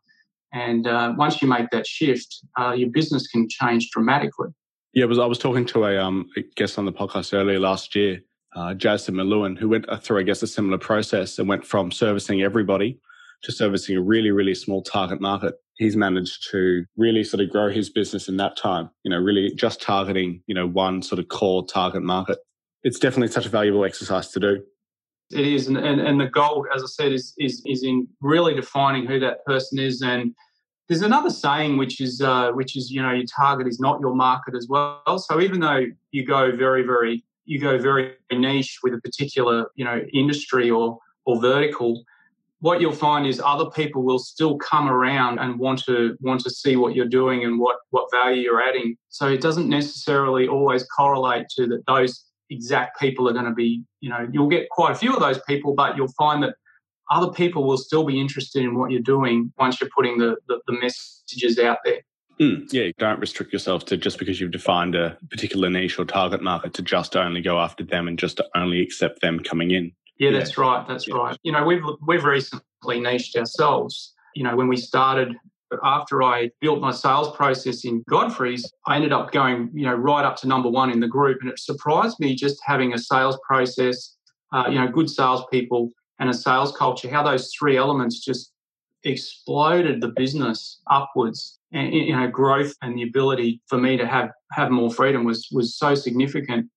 And 0.53 0.87
uh, 0.87 1.13
once 1.17 1.43
you 1.43 1.49
make 1.49 1.69
that 1.71 1.87
shift, 1.87 2.43
uh, 2.59 2.73
your 2.73 2.89
business 2.89 3.27
can 3.27 3.49
change 3.51 3.91
dramatically. 3.91 4.49
Yeah, 4.95 5.05
was, 5.05 5.19
I 5.19 5.27
was 5.27 5.39
talking 5.39 5.67
to 5.67 5.85
a, 5.85 5.99
um, 5.99 6.27
guest 6.55 6.79
on 6.79 6.87
the 6.87 6.93
podcast 6.93 7.35
earlier 7.35 7.61
last 7.61 7.95
year, 7.95 8.23
uh, 8.55 8.73
Jason 8.73 9.17
Malewin, 9.17 9.57
who 9.57 9.69
went 9.69 9.85
through, 10.03 10.21
I 10.21 10.23
guess, 10.23 10.43
a 10.43 10.47
similar 10.47 10.79
process 10.79 11.39
and 11.39 11.47
went 11.47 11.67
from 11.67 11.93
servicing 11.93 12.41
everybody 12.41 12.99
to 13.47 13.53
servicing 13.53 13.97
a 13.97 14.03
really, 14.03 14.33
really 14.33 14.55
small 14.55 14.83
target 14.83 15.21
market, 15.21 15.55
he's 15.77 15.97
managed 15.97 16.51
to 16.51 16.85
really 16.97 17.23
sort 17.23 17.41
of 17.41 17.49
grow 17.49 17.71
his 17.71 17.89
business 17.89 18.29
in 18.29 18.37
that 18.39 18.57
time, 18.57 18.91
you 19.05 19.11
know, 19.11 19.19
really 19.19 19.55
just 19.55 19.81
targeting, 19.81 20.43
you 20.49 20.55
know, 20.55 20.67
one 20.67 21.01
sort 21.01 21.21
of 21.21 21.29
core 21.29 21.65
target 21.65 22.03
market. 22.03 22.39
It's 22.83 22.99
definitely 22.99 23.33
such 23.33 23.47
a 23.47 23.49
valuable 23.49 23.85
exercise 23.85 24.31
to 24.33 24.41
do. 24.41 24.63
It 25.31 25.47
is, 25.47 25.69
and, 25.69 25.77
and, 25.77 26.01
and 26.01 26.21
the 26.21 26.27
goal, 26.27 26.67
as 26.75 26.83
I 26.83 26.87
said, 26.87 27.13
is, 27.13 27.35
is 27.39 27.63
is 27.67 27.83
in 27.83 28.07
really 28.21 28.55
defining 28.55 29.07
who 29.07 29.19
that 29.21 29.45
person 29.45 29.79
is. 29.79 30.03
And 30.03 30.35
there's 30.89 31.03
another 31.03 31.31
saying 31.31 31.79
which 31.79 32.01
is 32.01 32.21
uh, 32.21 32.51
which 32.53 32.77
is 32.77 32.91
you 32.91 33.03
know 33.03 33.13
your 33.13 33.27
target 33.27 33.67
is 33.67 33.81
not 33.81 34.01
your 34.01 34.15
market 34.15 34.55
as 34.55 34.69
well. 34.69 35.19
So 35.19 35.41
even 35.41 35.59
though 35.61 35.85
you 36.13 36.25
go 36.25 36.55
very 36.57 36.83
very 36.83 37.25
you 37.45 37.61
go 37.61 37.77
very 37.77 38.15
niche 38.33 38.79
with 38.85 38.95
a 38.95 39.01
particular 39.01 39.67
you 39.75 39.85
know 39.85 40.01
industry 40.13 40.71
or 40.71 40.99
or 41.25 41.41
vertical, 41.41 42.05
what 42.61 42.81
you'll 42.81 42.93
find 42.93 43.27
is 43.27 43.41
other 43.45 43.71
people 43.71 44.03
will 44.03 44.19
still 44.19 44.57
come 44.57 44.89
around 44.89 45.39
and 45.39 45.59
want 45.59 45.85
to 45.85 46.17
want 46.21 46.41
to 46.41 46.51
see 46.51 46.77
what 46.77 46.95
you're 46.95 47.07
doing 47.07 47.45
and 47.45 47.59
what 47.59 47.77
what 47.91 48.11
value 48.11 48.43
you're 48.43 48.63
adding. 48.63 48.97
So 49.09 49.29
it 49.29 49.41
doesn't 49.41 49.69
necessarily 49.69 50.49
always 50.49 50.85
correlate 50.85 51.49
to 51.57 51.67
that 51.69 51.85
those 51.87 52.25
exact 52.51 52.99
people 52.99 53.29
are 53.29 53.33
going 53.33 53.45
to 53.45 53.53
be, 53.53 53.83
you 54.01 54.09
know, 54.09 54.29
you'll 54.33 54.49
get 54.49 54.69
quite 54.71 54.93
a 54.93 54.95
few 54.95 55.13
of 55.13 55.21
those 55.21 55.41
people, 55.47 55.75
but 55.75 55.97
you'll 55.97 56.13
find 56.19 56.43
that 56.43 56.55
other 57.11 57.33
people 57.33 57.65
will 57.65 57.77
still 57.77 58.05
be 58.05 58.21
interested 58.21 58.63
in 58.63 58.77
what 58.77 58.91
you're 58.91 59.01
doing 59.01 59.53
once 59.59 59.81
you're 59.81 59.91
putting 59.95 60.19
the, 60.19 60.37
the, 60.49 60.61
the 60.67 60.73
messages 60.73 61.59
out 61.59 61.79
there. 61.85 62.01
Mm, 62.41 62.71
yeah, 62.73 62.91
don't 62.99 63.21
restrict 63.21 63.53
yourself 63.53 63.85
to 63.87 63.97
just 63.97 64.19
because 64.19 64.41
you've 64.41 64.51
defined 64.51 64.95
a 64.95 65.17
particular 65.31 65.71
niche 65.71 65.99
or 65.99 66.05
target 66.05 66.43
market 66.43 66.75
to 66.75 66.83
just 66.83 67.17
only 67.17 67.41
go 67.41 67.59
after 67.59 67.83
them 67.83 68.09
and 68.09 68.19
just 68.19 68.37
to 68.37 68.47
only 68.55 68.83
accept 68.83 69.23
them 69.23 69.41
coming 69.41 69.71
in. 69.71 69.93
Yeah, 70.19 70.31
yeah. 70.31 70.39
that's 70.39 70.59
right. 70.59 70.87
That's 70.89 71.09
yeah. 71.09 71.17
right. 71.17 71.39
You 71.43 71.53
know, 71.53 71.65
we've 71.65 71.83
we've 72.07 72.25
recently 72.25 73.01
niched 73.01 73.37
ourselves. 73.37 74.15
You 74.35 74.45
know, 74.45 74.57
when 74.57 74.69
we 74.69 74.77
started 74.77 75.37
after 75.83 76.23
I 76.23 76.51
built 76.61 76.81
my 76.81 76.93
sales 76.93 77.35
process 77.37 77.85
in 77.85 78.05
Godfrey's, 78.09 78.71
I 78.87 78.97
ended 78.97 79.13
up 79.13 79.33
going, 79.33 79.71
you 79.75 79.85
know, 79.85 79.95
right 79.95 80.25
up 80.25 80.37
to 80.39 80.49
number 80.49 80.69
one 80.69 80.91
in 80.91 81.01
the 81.01 81.09
group. 81.09 81.39
And 81.41 81.51
it 81.51 81.59
surprised 81.59 82.21
me 82.21 82.35
just 82.35 82.61
having 82.65 82.95
a 82.95 82.99
sales 82.99 83.39
process, 83.47 84.17
uh, 84.53 84.65
you 84.69 84.79
know, 84.79 84.89
good 84.89 85.11
salespeople 85.11 85.91
and 86.19 86.31
a 86.31 86.35
sales 86.35 86.73
culture, 86.77 87.11
how 87.11 87.23
those 87.23 87.51
three 87.59 87.77
elements 87.77 88.25
just 88.25 88.53
exploded 89.05 90.01
the 90.01 90.09
business 90.09 90.81
upwards. 90.91 91.59
And, 91.73 91.93
you 91.93 92.17
know, 92.17 92.29
growth 92.29 92.75
and 92.83 92.97
the 92.97 93.03
ability 93.03 93.61
for 93.67 93.79
me 93.79 93.97
to 93.97 94.07
have 94.07 94.31
have 94.53 94.71
more 94.71 94.91
freedom 94.91 95.25
was 95.25 95.49
was 95.53 95.77
so 95.77 95.95
significant. 95.95 96.71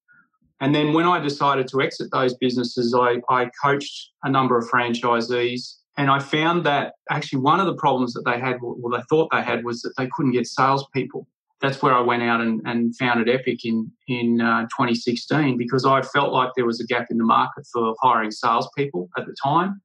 And 0.62 0.76
then 0.76 0.94
when 0.94 1.06
I 1.06 1.20
decided 1.20 1.68
to 1.70 1.82
exit 1.82 2.10
those 2.12 2.34
businesses, 2.36 2.94
I, 2.94 3.22
I 3.30 3.50
coached 3.64 4.12
a 4.24 4.30
number 4.30 4.58
of 4.58 4.70
franchisees 4.70 5.80
and 6.00 6.10
I 6.10 6.20
found 6.20 6.66
that 6.66 6.94
actually 7.10 7.40
one 7.40 7.60
of 7.60 7.66
the 7.66 7.74
problems 7.74 8.14
that 8.14 8.24
they 8.24 8.40
had, 8.40 8.56
or 8.62 8.90
they 8.90 9.04
thought 9.10 9.28
they 9.34 9.42
had, 9.42 9.66
was 9.66 9.82
that 9.82 9.92
they 9.98 10.08
couldn't 10.14 10.32
get 10.32 10.48
salespeople. 10.48 11.28
That's 11.60 11.82
where 11.82 11.94
I 11.94 12.00
went 12.00 12.24
out 12.24 12.40
and, 12.40 12.62
and 12.66 12.96
founded 12.96 13.28
Epic 13.28 13.66
in 13.66 13.92
in 14.08 14.40
uh, 14.40 14.62
2016 14.62 15.58
because 15.58 15.86
I 15.86 16.02
felt 16.02 16.32
like 16.32 16.52
there 16.56 16.66
was 16.66 16.80
a 16.80 16.86
gap 16.86 17.08
in 17.10 17.18
the 17.18 17.26
market 17.26 17.66
for 17.74 17.96
hiring 18.02 18.32
salespeople 18.32 19.10
at 19.18 19.26
the 19.26 19.36
time, 19.44 19.82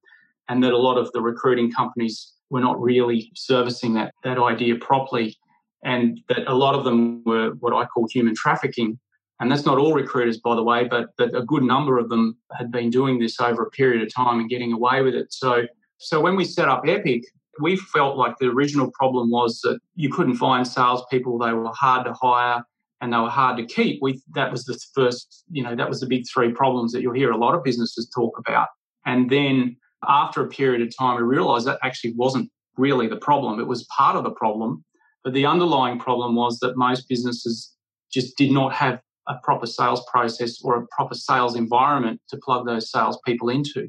and 0.49 0.63
that 0.63 0.73
a 0.73 0.79
lot 0.79 0.99
of 0.99 1.11
the 1.11 1.21
recruiting 1.21 1.73
companies 1.73 2.33
were 2.49 2.61
not 2.61 2.81
really 2.81 3.33
servicing 3.35 3.95
that 3.95 4.15
that 4.23 4.39
idea 4.39 4.77
properly, 4.77 5.37
and 5.83 6.21
that 6.29 6.47
a 6.47 6.55
lot 6.55 6.77
of 6.77 6.85
them 6.85 7.25
were 7.25 7.55
what 7.59 7.75
I 7.75 7.87
call 7.87 8.07
human 8.09 8.37
trafficking. 8.37 9.01
And 9.41 9.51
that's 9.51 9.67
not 9.67 9.79
all 9.79 9.93
recruiters, 9.93 10.39
by 10.39 10.55
the 10.55 10.63
way, 10.63 10.85
but 10.85 11.09
but 11.19 11.35
a 11.35 11.43
good 11.43 11.63
number 11.63 11.99
of 11.99 12.09
them 12.09 12.37
had 12.57 12.71
been 12.71 12.91
doing 12.91 13.19
this 13.19 13.41
over 13.41 13.63
a 13.63 13.71
period 13.71 14.03
of 14.03 14.15
time 14.15 14.39
and 14.39 14.49
getting 14.49 14.73
away 14.73 15.03
with 15.03 15.15
it. 15.15 15.33
So 15.33 15.65
so 15.99 16.21
when 16.21 16.37
we 16.37 16.45
set 16.45 16.69
up 16.69 16.83
Epic, 16.87 17.25
we 17.61 17.77
felt 17.77 18.17
like 18.17 18.37
the 18.39 18.47
original 18.47 18.91
problem 18.93 19.31
was 19.31 19.61
that 19.63 19.79
you 19.95 20.11
couldn't 20.11 20.37
find 20.37 20.67
salespeople. 20.67 21.39
They 21.39 21.53
were 21.53 21.71
hard 21.73 22.05
to 22.07 22.13
hire 22.13 22.63
and 23.01 23.13
they 23.13 23.19
were 23.19 23.31
hard 23.31 23.57
to 23.59 23.67
keep. 23.67 24.01
We 24.03 24.23
that 24.35 24.53
was 24.53 24.65
the 24.65 24.79
first, 24.95 25.45
you 25.51 25.63
know, 25.63 25.75
that 25.75 25.89
was 25.89 26.01
the 26.01 26.07
big 26.07 26.25
three 26.33 26.53
problems 26.53 26.93
that 26.93 27.03
you'll 27.03 27.15
hear 27.15 27.31
a 27.31 27.37
lot 27.37 27.55
of 27.55 27.65
businesses 27.65 28.09
talk 28.15 28.39
about. 28.39 28.69
And 29.05 29.31
then 29.31 29.77
after 30.07 30.43
a 30.43 30.49
period 30.49 30.83
of 30.83 30.93
time, 30.97 31.17
we 31.17 31.23
realized 31.23 31.67
that 31.67 31.79
actually 31.83 32.15
wasn't 32.15 32.51
really 32.77 33.09
the 33.09 33.17
problem. 33.17 33.61
It 33.61 33.67
was 33.67 33.85
part 33.97 34.17
of 34.17 34.25
the 34.25 34.31
problem. 34.31 34.85
But 35.23 35.33
the 35.33 35.47
underlying 35.47 35.99
problem 35.99 36.35
was 36.35 36.59
that 36.61 36.77
most 36.77 37.09
businesses 37.09 37.73
just 38.13 38.37
did 38.37 38.51
not 38.51 38.73
have 38.75 39.01
a 39.29 39.37
proper 39.43 39.67
sales 39.67 40.05
process 40.11 40.61
or 40.63 40.77
a 40.77 40.87
proper 40.89 41.15
sales 41.15 41.57
environment 41.57 42.21
to 42.29 42.37
plug 42.37 42.67
those 42.67 42.91
sales 42.91 43.19
people 43.25 43.49
into. 43.49 43.89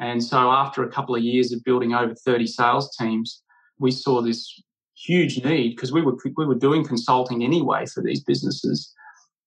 And 0.00 0.22
so 0.22 0.50
after 0.50 0.82
a 0.82 0.90
couple 0.90 1.14
of 1.14 1.22
years 1.22 1.52
of 1.52 1.62
building 1.64 1.94
over 1.94 2.14
30 2.14 2.46
sales 2.46 2.94
teams, 2.96 3.42
we 3.78 3.90
saw 3.90 4.20
this 4.22 4.62
huge 4.96 5.42
need 5.44 5.70
because 5.70 5.92
we 5.92 6.02
were 6.02 6.16
we 6.36 6.46
were 6.46 6.54
doing 6.54 6.84
consulting 6.84 7.42
anyway 7.42 7.86
for 7.86 8.02
these 8.02 8.22
businesses. 8.22 8.92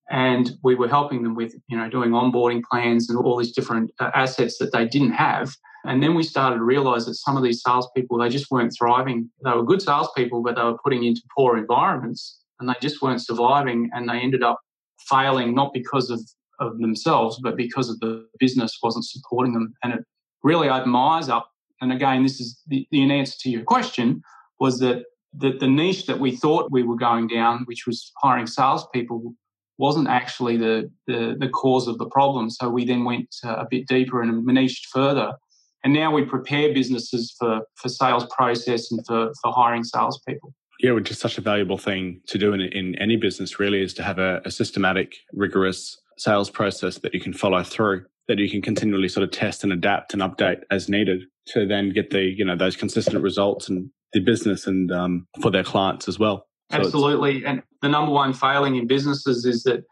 And 0.10 0.52
we 0.64 0.76
were 0.76 0.88
helping 0.88 1.24
them 1.24 1.36
with 1.36 1.54
you 1.68 1.78
know 1.78 1.90
doing 1.90 2.12
onboarding 2.12 2.64
plans 2.64 3.10
and 3.10 3.18
all 3.18 3.38
these 3.38 3.52
different 3.52 3.92
uh, 4.00 4.12
assets 4.14 4.58
that 4.60 4.72
they 4.72 4.88
didn't 4.88 5.12
have. 5.12 5.54
And 5.86 6.02
then 6.04 6.16
we 6.16 6.24
started 6.24 6.58
to 6.58 6.64
realize 6.64 7.06
that 7.06 7.16
some 7.16 7.38
of 7.38 7.44
these 7.44 7.62
salespeople 7.62 8.18
they 8.18 8.30
just 8.30 8.50
weren't 8.50 8.74
thriving. 8.78 9.30
They 9.44 9.52
were 9.52 9.64
good 9.64 9.82
salespeople 9.82 10.44
but 10.44 10.56
they 10.56 10.64
were 10.64 10.78
putting 10.78 11.04
into 11.04 11.22
poor 11.36 11.58
environments 11.58 12.40
and 12.60 12.70
they 12.70 12.74
just 12.82 13.02
weren't 13.02 13.22
surviving 13.22 13.90
and 13.94 14.10
they 14.10 14.20
ended 14.20 14.44
up 14.44 14.60
failing 15.10 15.54
not 15.56 15.74
because 15.74 16.10
of 16.10 16.22
of 16.60 16.80
themselves 16.80 17.40
but 17.44 17.56
because 17.56 17.88
of 17.88 18.00
the 18.00 18.28
business 18.40 18.80
wasn't 18.82 19.06
supporting 19.06 19.54
them 19.54 19.74
and 19.84 19.94
it 19.94 20.04
really 20.44 20.70
opened 20.70 20.92
my 20.92 21.18
eyes 21.18 21.30
up. 21.30 21.50
And 21.82 21.92
again, 21.92 22.24
this 22.24 22.40
is 22.40 22.62
the, 22.68 22.88
the 22.92 23.12
answer 23.12 23.36
to 23.42 23.50
your 23.50 23.64
question 23.64 24.22
was 24.60 24.80
that 24.80 25.04
the, 25.34 25.52
the 25.58 25.68
niche 25.68 26.06
that 26.08 26.20
we 26.20 26.36
thought 26.36 26.72
we 26.72 26.84
were 26.84 26.96
going 26.96 27.28
down, 27.28 27.64
which 27.66 27.86
was 27.86 28.12
hiring 28.22 28.48
salespeople, 28.48 29.34
wasn't 29.78 30.08
actually 30.08 30.58
the, 30.58 30.90
the, 31.06 31.36
the 31.40 31.50
cause 31.50 31.88
of 31.88 32.00
the 32.00 32.08
problem. 32.08 32.50
So 32.50 32.70
we 32.70 32.86
then 32.86 33.04
went 33.04 33.28
uh, 33.44 33.58
a 33.58 33.68
bit 33.70 33.88
deeper 33.88 34.24
and 34.24 34.44
niched 34.46 34.88
further. 34.88 35.34
And 35.84 35.94
now 35.94 36.12
we 36.12 36.26
prepare 36.26 36.74
businesses 36.74 37.36
for, 37.38 37.62
for 37.76 37.90
sales 37.90 38.26
process 38.36 38.92
and 38.92 39.06
for, 39.06 39.32
for 39.42 39.54
hiring 39.54 39.84
salespeople. 39.84 40.54
Yeah, 40.80 40.92
which 40.92 41.10
is 41.10 41.20
such 41.20 41.38
a 41.38 41.42
valuable 41.42 41.78
thing 41.78 42.22
to 42.28 42.38
do 42.38 42.54
in, 42.54 42.62
in 42.62 42.96
any 42.96 43.16
business, 43.16 43.60
really, 43.60 43.82
is 43.82 43.94
to 43.96 44.04
have 44.04 44.20
a, 44.20 44.42
a 44.46 44.52
systematic, 44.52 45.16
rigorous 45.34 46.00
sales 46.18 46.50
process 46.50 47.00
that 47.00 47.14
you 47.14 47.20
can 47.20 47.34
follow 47.34 47.64
through 47.64 48.06
that 48.28 48.38
you 48.38 48.50
can 48.50 48.62
continually 48.62 49.08
sort 49.08 49.24
of 49.24 49.32
test 49.32 49.64
and 49.64 49.72
adapt 49.72 50.14
and 50.14 50.22
update 50.22 50.62
as 50.70 50.90
needed 50.90 51.24
to 51.48 51.66
then 51.66 51.92
get 51.92 52.10
the 52.10 52.22
you 52.22 52.46
know 52.46 52.56
those 52.56 52.76
consistent 52.76 53.24
results 53.24 53.70
and 53.70 53.90
the 54.14 54.20
business 54.20 54.68
and 54.68 54.92
um, 54.92 55.28
for 55.42 55.52
their 55.52 55.64
clients 55.64 56.08
as 56.08 56.20
well. 56.20 56.48
So 56.72 56.80
Absolutely, 56.80 57.46
and 57.46 57.64
the 57.82 57.90
number 57.90 58.12
one 58.12 58.34
failing 58.34 58.76
in 58.76 58.88
businesses 58.88 59.46
is 59.46 59.64
that 59.64 59.84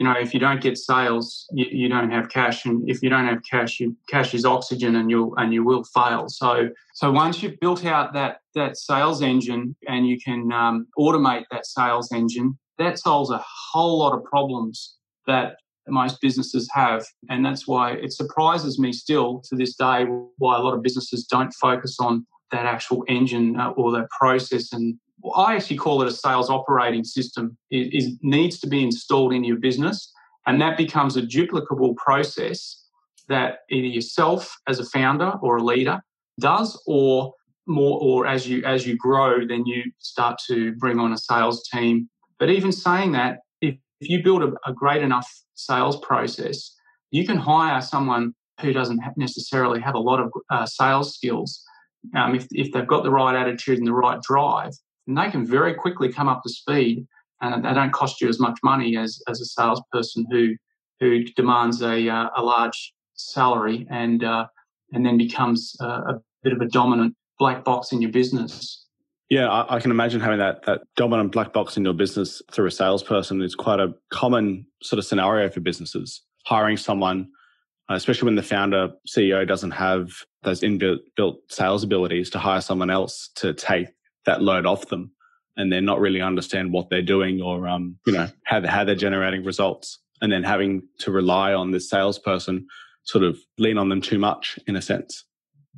you 0.00 0.06
know 0.06 0.14
if 0.18 0.32
you 0.32 0.40
don't 0.40 0.62
get 0.62 0.78
sales, 0.78 1.46
you, 1.52 1.66
you 1.70 1.88
don't 1.90 2.10
have 2.10 2.30
cash, 2.30 2.64
and 2.64 2.88
if 2.88 3.02
you 3.02 3.10
don't 3.10 3.26
have 3.26 3.42
cash, 3.48 3.78
you, 3.78 3.94
cash 4.08 4.32
is 4.32 4.46
oxygen, 4.46 4.96
and 4.96 5.10
you'll 5.10 5.36
and 5.36 5.52
you 5.52 5.62
will 5.62 5.84
fail. 5.84 6.28
So 6.30 6.70
so 6.94 7.12
once 7.12 7.42
you've 7.42 7.60
built 7.60 7.84
out 7.84 8.14
that 8.14 8.40
that 8.54 8.78
sales 8.78 9.20
engine 9.20 9.76
and 9.86 10.08
you 10.08 10.18
can 10.18 10.50
um, 10.52 10.86
automate 10.98 11.44
that 11.50 11.66
sales 11.66 12.10
engine, 12.12 12.58
that 12.78 12.98
solves 12.98 13.30
a 13.30 13.44
whole 13.72 13.98
lot 13.98 14.14
of 14.14 14.24
problems 14.24 14.96
that 15.26 15.56
most 15.86 16.18
businesses 16.22 16.66
have. 16.72 17.04
And 17.28 17.44
that's 17.44 17.68
why 17.68 17.92
it 17.92 18.12
surprises 18.12 18.78
me 18.78 18.94
still 18.94 19.42
to 19.50 19.56
this 19.56 19.74
day 19.76 20.06
why 20.38 20.56
a 20.56 20.60
lot 20.62 20.72
of 20.72 20.82
businesses 20.82 21.24
don't 21.24 21.52
focus 21.52 21.98
on 22.00 22.26
that 22.52 22.64
actual 22.64 23.04
engine 23.06 23.60
uh, 23.60 23.70
or 23.70 23.92
that 23.92 24.08
process. 24.18 24.72
And 24.72 24.98
I 25.34 25.56
actually 25.56 25.76
call 25.76 26.02
it 26.02 26.08
a 26.08 26.12
sales 26.12 26.50
operating 26.50 27.04
system. 27.04 27.56
It 27.70 28.18
needs 28.22 28.58
to 28.60 28.68
be 28.68 28.82
installed 28.82 29.32
in 29.32 29.44
your 29.44 29.58
business, 29.58 30.12
and 30.46 30.60
that 30.60 30.76
becomes 30.76 31.16
a 31.16 31.22
duplicable 31.22 31.96
process 31.96 32.84
that 33.28 33.58
either 33.70 33.86
yourself 33.86 34.56
as 34.66 34.80
a 34.80 34.84
founder 34.84 35.32
or 35.42 35.58
a 35.58 35.62
leader 35.62 36.00
does, 36.40 36.80
or 36.86 37.34
more, 37.66 37.98
or 38.00 38.26
as 38.26 38.48
you 38.48 38.64
as 38.64 38.86
you 38.86 38.96
grow, 38.96 39.46
then 39.46 39.66
you 39.66 39.84
start 39.98 40.38
to 40.48 40.72
bring 40.76 40.98
on 40.98 41.12
a 41.12 41.18
sales 41.18 41.62
team. 41.68 42.08
But 42.38 42.50
even 42.50 42.72
saying 42.72 43.12
that, 43.12 43.38
if 43.60 43.76
you 44.00 44.22
build 44.22 44.42
a, 44.42 44.52
a 44.66 44.72
great 44.72 45.02
enough 45.02 45.28
sales 45.54 46.00
process, 46.00 46.74
you 47.10 47.26
can 47.26 47.36
hire 47.36 47.80
someone 47.80 48.34
who 48.60 48.72
doesn't 48.72 49.00
necessarily 49.16 49.80
have 49.80 49.94
a 49.94 49.98
lot 49.98 50.20
of 50.20 50.32
uh, 50.50 50.66
sales 50.66 51.14
skills. 51.14 51.62
Um, 52.16 52.34
if, 52.34 52.46
if 52.50 52.72
they've 52.72 52.86
got 52.86 53.04
the 53.04 53.10
right 53.10 53.36
attitude 53.36 53.78
and 53.78 53.86
the 53.86 53.92
right 53.92 54.20
drive, 54.22 54.72
and 55.10 55.18
they 55.18 55.28
can 55.28 55.44
very 55.44 55.74
quickly 55.74 56.10
come 56.12 56.28
up 56.28 56.40
to 56.44 56.48
speed 56.48 57.04
and 57.40 57.64
they 57.64 57.74
don't 57.74 57.92
cost 57.92 58.20
you 58.20 58.28
as 58.28 58.38
much 58.38 58.58
money 58.62 58.96
as, 58.96 59.20
as 59.28 59.40
a 59.40 59.44
salesperson 59.44 60.24
who 60.30 60.54
who 61.00 61.24
demands 61.34 61.82
a, 61.82 62.08
uh, 62.08 62.28
a 62.36 62.42
large 62.42 62.92
salary 63.14 63.86
and 63.90 64.22
uh, 64.22 64.46
and 64.92 65.04
then 65.04 65.18
becomes 65.18 65.76
a 65.80 66.14
bit 66.44 66.52
of 66.52 66.60
a 66.60 66.66
dominant 66.66 67.16
black 67.38 67.64
box 67.64 67.90
in 67.90 68.00
your 68.00 68.10
business. 68.12 68.86
Yeah, 69.30 69.48
I, 69.48 69.76
I, 69.76 69.80
can 69.80 69.90
imagine 69.90 70.20
having 70.20 70.38
that 70.38 70.62
that 70.66 70.82
dominant 70.96 71.32
black 71.32 71.52
box 71.52 71.76
in 71.76 71.84
your 71.84 71.94
business 71.94 72.40
through 72.52 72.66
a 72.66 72.70
salesperson 72.70 73.42
is 73.42 73.54
quite 73.54 73.80
a 73.80 73.94
common 74.10 74.66
sort 74.82 74.98
of 74.98 75.04
scenario 75.04 75.48
for 75.50 75.60
businesses. 75.60 76.22
Hiring 76.46 76.76
someone 76.76 77.28
uh, 77.90 77.94
especially 77.94 78.26
when 78.26 78.36
the 78.36 78.42
founder 78.42 78.90
CEO 79.08 79.46
doesn't 79.46 79.72
have 79.72 80.12
those 80.44 80.60
inbuilt 80.60 81.34
sales 81.48 81.82
abilities 81.82 82.30
to 82.30 82.38
hire 82.38 82.60
someone 82.60 82.90
else 82.90 83.30
to 83.34 83.52
take 83.52 83.88
that 84.26 84.42
load 84.42 84.66
off 84.66 84.88
them 84.88 85.10
and 85.56 85.72
then 85.72 85.84
not 85.84 86.00
really 86.00 86.20
understand 86.20 86.72
what 86.72 86.88
they're 86.90 87.02
doing 87.02 87.40
or 87.40 87.68
um, 87.68 87.96
you 88.06 88.12
know 88.12 88.28
how, 88.44 88.64
how 88.66 88.84
they're 88.84 88.94
generating 88.94 89.44
results 89.44 89.98
and 90.22 90.30
then 90.30 90.42
having 90.42 90.82
to 90.98 91.10
rely 91.10 91.52
on 91.52 91.70
this 91.70 91.88
salesperson 91.88 92.66
sort 93.04 93.24
of 93.24 93.38
lean 93.58 93.78
on 93.78 93.88
them 93.88 94.00
too 94.00 94.18
much 94.18 94.58
in 94.66 94.76
a 94.76 94.82
sense 94.82 95.24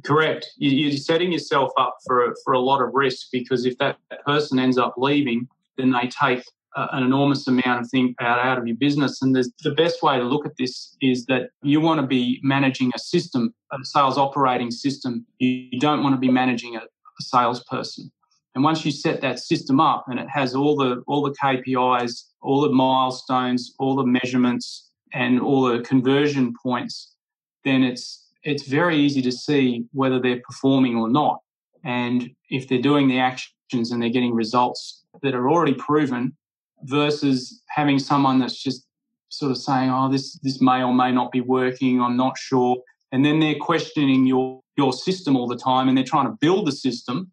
correct 0.04 0.50
you're 0.56 0.92
setting 0.92 1.32
yourself 1.32 1.70
up 1.78 1.96
for 2.06 2.24
a, 2.24 2.34
for 2.44 2.54
a 2.54 2.58
lot 2.58 2.82
of 2.82 2.90
risk 2.92 3.28
because 3.30 3.66
if 3.66 3.76
that 3.78 3.96
person 4.26 4.58
ends 4.58 4.78
up 4.78 4.94
leaving 4.96 5.46
then 5.76 5.92
they 5.92 6.08
take 6.08 6.44
an 6.76 7.02
enormous 7.02 7.46
amount 7.46 7.80
of 7.80 7.90
thing 7.90 8.14
out, 8.20 8.38
out 8.38 8.58
of 8.58 8.66
your 8.66 8.76
business. 8.76 9.20
And 9.22 9.34
the 9.34 9.74
best 9.76 10.02
way 10.02 10.16
to 10.16 10.24
look 10.24 10.46
at 10.46 10.56
this 10.58 10.96
is 11.00 11.26
that 11.26 11.50
you 11.62 11.80
want 11.80 12.00
to 12.00 12.06
be 12.06 12.40
managing 12.42 12.90
a 12.94 12.98
system, 12.98 13.54
a 13.72 13.76
sales 13.82 14.18
operating 14.18 14.70
system. 14.70 15.26
You 15.38 15.78
don't 15.78 16.02
want 16.02 16.14
to 16.14 16.18
be 16.18 16.30
managing 16.30 16.76
a, 16.76 16.80
a 16.80 17.22
salesperson. 17.22 18.10
And 18.54 18.62
once 18.62 18.84
you 18.84 18.90
set 18.90 19.20
that 19.22 19.38
system 19.38 19.80
up 19.80 20.04
and 20.08 20.18
it 20.18 20.28
has 20.28 20.54
all 20.54 20.76
the 20.76 21.02
all 21.06 21.22
the 21.22 21.34
KPIs, 21.42 22.24
all 22.40 22.60
the 22.60 22.70
milestones, 22.70 23.74
all 23.78 23.96
the 23.96 24.06
measurements, 24.06 24.90
and 25.12 25.40
all 25.40 25.62
the 25.62 25.80
conversion 25.80 26.54
points, 26.62 27.14
then 27.64 27.82
it's 27.82 28.28
it's 28.42 28.64
very 28.64 28.96
easy 28.96 29.22
to 29.22 29.32
see 29.32 29.86
whether 29.92 30.20
they're 30.20 30.42
performing 30.44 30.96
or 30.96 31.08
not. 31.08 31.40
And 31.84 32.30
if 32.50 32.68
they're 32.68 32.82
doing 32.82 33.08
the 33.08 33.18
actions 33.18 33.90
and 33.90 34.02
they're 34.02 34.10
getting 34.10 34.34
results 34.34 35.04
that 35.22 35.34
are 35.34 35.48
already 35.48 35.74
proven 35.74 36.36
versus 36.82 37.62
having 37.68 37.98
someone 37.98 38.38
that's 38.38 38.60
just 38.60 38.86
sort 39.28 39.50
of 39.50 39.58
saying, 39.58 39.90
oh, 39.90 40.10
this 40.10 40.38
this 40.40 40.60
may 40.60 40.82
or 40.82 40.92
may 40.92 41.10
not 41.10 41.32
be 41.32 41.40
working, 41.40 42.00
I'm 42.00 42.16
not 42.16 42.36
sure. 42.36 42.76
And 43.12 43.24
then 43.24 43.40
they're 43.40 43.58
questioning 43.58 44.26
your 44.26 44.60
your 44.76 44.92
system 44.92 45.36
all 45.36 45.46
the 45.46 45.56
time 45.56 45.88
and 45.88 45.96
they're 45.96 46.04
trying 46.04 46.26
to 46.26 46.36
build 46.40 46.66
the 46.66 46.72
system 46.72 47.30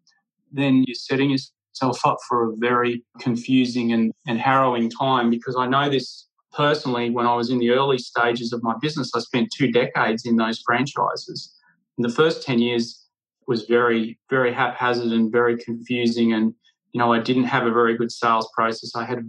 then 0.50 0.84
you're 0.86 0.94
setting 0.94 1.30
yourself 1.30 2.04
up 2.04 2.18
for 2.28 2.50
a 2.50 2.56
very 2.56 3.04
confusing 3.20 3.92
and, 3.92 4.12
and 4.26 4.38
harrowing 4.38 4.90
time 4.90 5.30
because 5.30 5.56
I 5.56 5.66
know 5.66 5.88
this 5.88 6.26
personally 6.52 7.10
when 7.10 7.26
I 7.26 7.34
was 7.34 7.50
in 7.50 7.58
the 7.58 7.70
early 7.70 7.98
stages 7.98 8.52
of 8.52 8.62
my 8.62 8.74
business. 8.80 9.12
I 9.14 9.20
spent 9.20 9.52
two 9.52 9.70
decades 9.70 10.26
in 10.26 10.36
those 10.36 10.60
franchises. 10.64 11.54
In 11.98 12.02
the 12.02 12.08
first 12.08 12.42
10 12.42 12.58
years 12.58 13.06
was 13.46 13.64
very, 13.64 14.18
very 14.28 14.52
haphazard 14.52 15.12
and 15.12 15.30
very 15.30 15.56
confusing. 15.56 16.32
And, 16.32 16.54
you 16.92 16.98
know, 16.98 17.12
I 17.12 17.20
didn't 17.20 17.44
have 17.44 17.66
a 17.66 17.72
very 17.72 17.96
good 17.96 18.12
sales 18.12 18.48
process. 18.54 18.94
I 18.94 19.04
had 19.04 19.18
a 19.18 19.22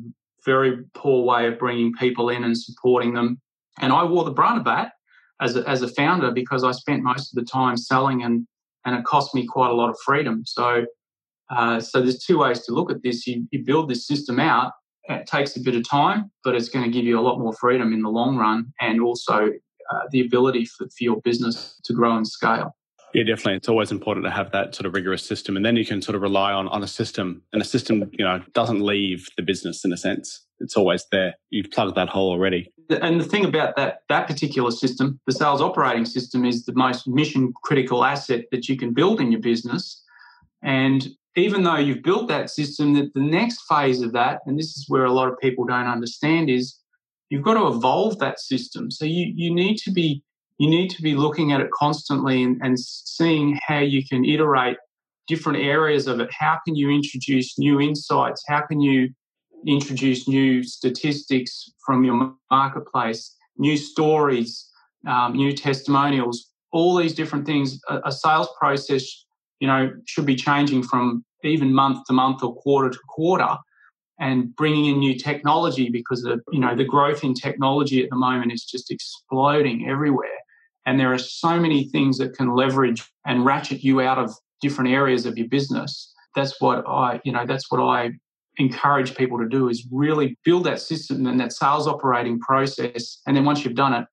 very 0.45 0.83
poor 0.93 1.23
way 1.23 1.47
of 1.47 1.59
bringing 1.59 1.93
people 1.93 2.29
in 2.29 2.43
and 2.43 2.57
supporting 2.57 3.13
them. 3.13 3.39
And 3.79 3.93
I 3.93 4.03
wore 4.03 4.23
the 4.23 4.31
brunt 4.31 4.59
of 4.59 4.65
that 4.65 4.93
as 5.39 5.55
a, 5.55 5.67
as 5.67 5.81
a 5.81 5.87
founder 5.87 6.31
because 6.31 6.63
I 6.63 6.71
spent 6.71 7.03
most 7.03 7.31
of 7.31 7.43
the 7.43 7.49
time 7.49 7.77
selling 7.77 8.23
and, 8.23 8.47
and 8.85 8.95
it 8.95 9.05
cost 9.05 9.33
me 9.35 9.45
quite 9.45 9.69
a 9.69 9.73
lot 9.73 9.89
of 9.89 9.97
freedom. 10.03 10.43
So 10.45 10.85
uh, 11.51 11.79
so 11.79 12.01
there's 12.01 12.19
two 12.19 12.39
ways 12.39 12.61
to 12.61 12.73
look 12.73 12.89
at 12.89 13.03
this. 13.03 13.27
You, 13.27 13.47
you 13.51 13.63
build 13.63 13.89
this 13.89 14.07
system 14.07 14.39
out. 14.39 14.73
It 15.05 15.27
takes 15.27 15.55
a 15.55 15.59
bit 15.59 15.75
of 15.75 15.87
time, 15.87 16.31
but 16.43 16.55
it's 16.55 16.69
going 16.69 16.85
to 16.85 16.91
give 16.91 17.05
you 17.05 17.19
a 17.19 17.21
lot 17.21 17.39
more 17.39 17.53
freedom 17.53 17.91
in 17.91 18.01
the 18.01 18.09
long 18.09 18.37
run, 18.37 18.71
and 18.79 19.01
also 19.01 19.47
uh, 19.47 19.99
the 20.11 20.21
ability 20.21 20.65
for, 20.65 20.85
for 20.85 21.03
your 21.03 21.19
business 21.21 21.79
to 21.83 21.93
grow 21.93 22.15
and 22.15 22.27
scale. 22.27 22.75
Yeah, 23.13 23.23
definitely. 23.23 23.55
It's 23.55 23.67
always 23.67 23.91
important 23.91 24.25
to 24.25 24.31
have 24.31 24.51
that 24.53 24.73
sort 24.73 24.85
of 24.85 24.93
rigorous 24.93 25.23
system, 25.23 25.57
and 25.57 25.65
then 25.65 25.75
you 25.75 25.85
can 25.85 26.01
sort 26.01 26.15
of 26.15 26.21
rely 26.21 26.53
on 26.53 26.69
on 26.69 26.81
a 26.81 26.87
system, 26.87 27.41
and 27.51 27.61
a 27.61 27.65
system 27.65 28.09
you 28.13 28.23
know 28.23 28.41
doesn't 28.53 28.79
leave 28.81 29.27
the 29.35 29.43
business 29.43 29.83
in 29.83 29.91
a 29.91 29.97
sense. 29.97 30.45
It's 30.59 30.77
always 30.77 31.05
there. 31.11 31.33
You've 31.49 31.71
plugged 31.71 31.95
that 31.95 32.07
hole 32.07 32.31
already. 32.31 32.71
And 32.89 33.19
the 33.19 33.25
thing 33.25 33.43
about 33.43 33.75
that 33.75 34.03
that 34.07 34.27
particular 34.27 34.71
system, 34.71 35.19
the 35.25 35.33
sales 35.33 35.61
operating 35.61 36.05
system, 36.05 36.45
is 36.45 36.65
the 36.65 36.73
most 36.73 37.07
mission 37.07 37.51
critical 37.63 38.05
asset 38.05 38.45
that 38.51 38.69
you 38.69 38.77
can 38.77 38.93
build 38.93 39.19
in 39.19 39.31
your 39.31 39.41
business. 39.41 40.01
And 40.63 41.09
even 41.35 41.63
though 41.63 41.77
you've 41.77 42.03
built 42.03 42.27
that 42.27 42.49
system, 42.49 42.93
that 42.93 43.13
the 43.13 43.21
next 43.21 43.61
phase 43.69 44.01
of 44.01 44.11
that, 44.13 44.41
and 44.45 44.59
this 44.59 44.77
is 44.77 44.85
where 44.89 45.05
a 45.05 45.11
lot 45.11 45.29
of 45.29 45.39
people 45.39 45.65
don't 45.65 45.87
understand, 45.87 46.49
is 46.49 46.77
you've 47.29 47.43
got 47.43 47.53
to 47.53 47.67
evolve 47.67 48.19
that 48.19 48.39
system. 48.39 48.91
So 48.91 49.05
you 49.05 49.31
you 49.35 49.53
need 49.53 49.77
to 49.77 49.91
be 49.91 50.23
you 50.57 50.69
need 50.69 50.89
to 50.91 51.01
be 51.01 51.15
looking 51.15 51.53
at 51.53 51.61
it 51.61 51.71
constantly 51.71 52.43
and, 52.43 52.59
and 52.61 52.79
seeing 52.79 53.57
how 53.65 53.79
you 53.79 54.05
can 54.05 54.25
iterate 54.25 54.77
different 55.27 55.59
areas 55.59 56.07
of 56.07 56.19
it. 56.19 56.29
How 56.31 56.59
can 56.65 56.75
you 56.75 56.89
introduce 56.89 57.57
new 57.57 57.79
insights? 57.79 58.43
How 58.47 58.61
can 58.61 58.81
you 58.81 59.09
introduce 59.65 60.27
new 60.27 60.63
statistics 60.63 61.71
from 61.85 62.03
your 62.03 62.33
marketplace, 62.49 63.35
new 63.57 63.77
stories, 63.77 64.67
um, 65.07 65.33
new 65.33 65.53
testimonials, 65.53 66.51
all 66.71 66.95
these 66.95 67.13
different 67.13 67.45
things. 67.45 67.79
A, 67.89 68.01
a 68.05 68.11
sales 68.11 68.49
process 68.59 69.25
you 69.61 69.67
know, 69.67 69.93
should 70.05 70.25
be 70.25 70.35
changing 70.35 70.83
from 70.83 71.23
even 71.43 71.73
month 71.73 72.05
to 72.07 72.13
month 72.13 72.43
or 72.43 72.55
quarter 72.55 72.89
to 72.89 72.99
quarter 73.07 73.57
and 74.19 74.55
bringing 74.55 74.85
in 74.85 74.99
new 74.99 75.17
technology 75.17 75.89
because 75.89 76.21
the, 76.21 76.39
you 76.51 76.59
know, 76.59 76.75
the 76.75 76.85
growth 76.85 77.23
in 77.23 77.33
technology 77.33 78.03
at 78.03 78.09
the 78.09 78.15
moment 78.15 78.51
is 78.51 78.63
just 78.63 78.91
exploding 78.91 79.89
everywhere. 79.89 80.27
And 80.85 80.99
there 80.99 81.13
are 81.13 81.17
so 81.17 81.59
many 81.59 81.85
things 81.85 82.17
that 82.19 82.33
can 82.33 82.55
leverage 82.55 83.03
and 83.25 83.45
ratchet 83.45 83.83
you 83.83 84.01
out 84.01 84.17
of 84.17 84.33
different 84.61 84.91
areas 84.91 85.25
of 85.25 85.37
your 85.37 85.47
business. 85.47 86.13
That's 86.35 86.59
what 86.61 86.87
I, 86.87 87.19
you 87.23 87.31
know, 87.31 87.45
that's 87.45 87.71
what 87.71 87.81
I 87.81 88.11
encourage 88.57 89.15
people 89.15 89.39
to 89.39 89.47
do 89.47 89.69
is 89.69 89.87
really 89.91 90.37
build 90.43 90.65
that 90.65 90.79
system 90.79 91.25
and 91.25 91.39
that 91.39 91.51
sales 91.51 91.87
operating 91.87 92.39
process. 92.39 93.21
And 93.25 93.35
then 93.35 93.45
once 93.45 93.63
you've 93.63 93.75
done 93.75 93.93
it, 93.93 94.05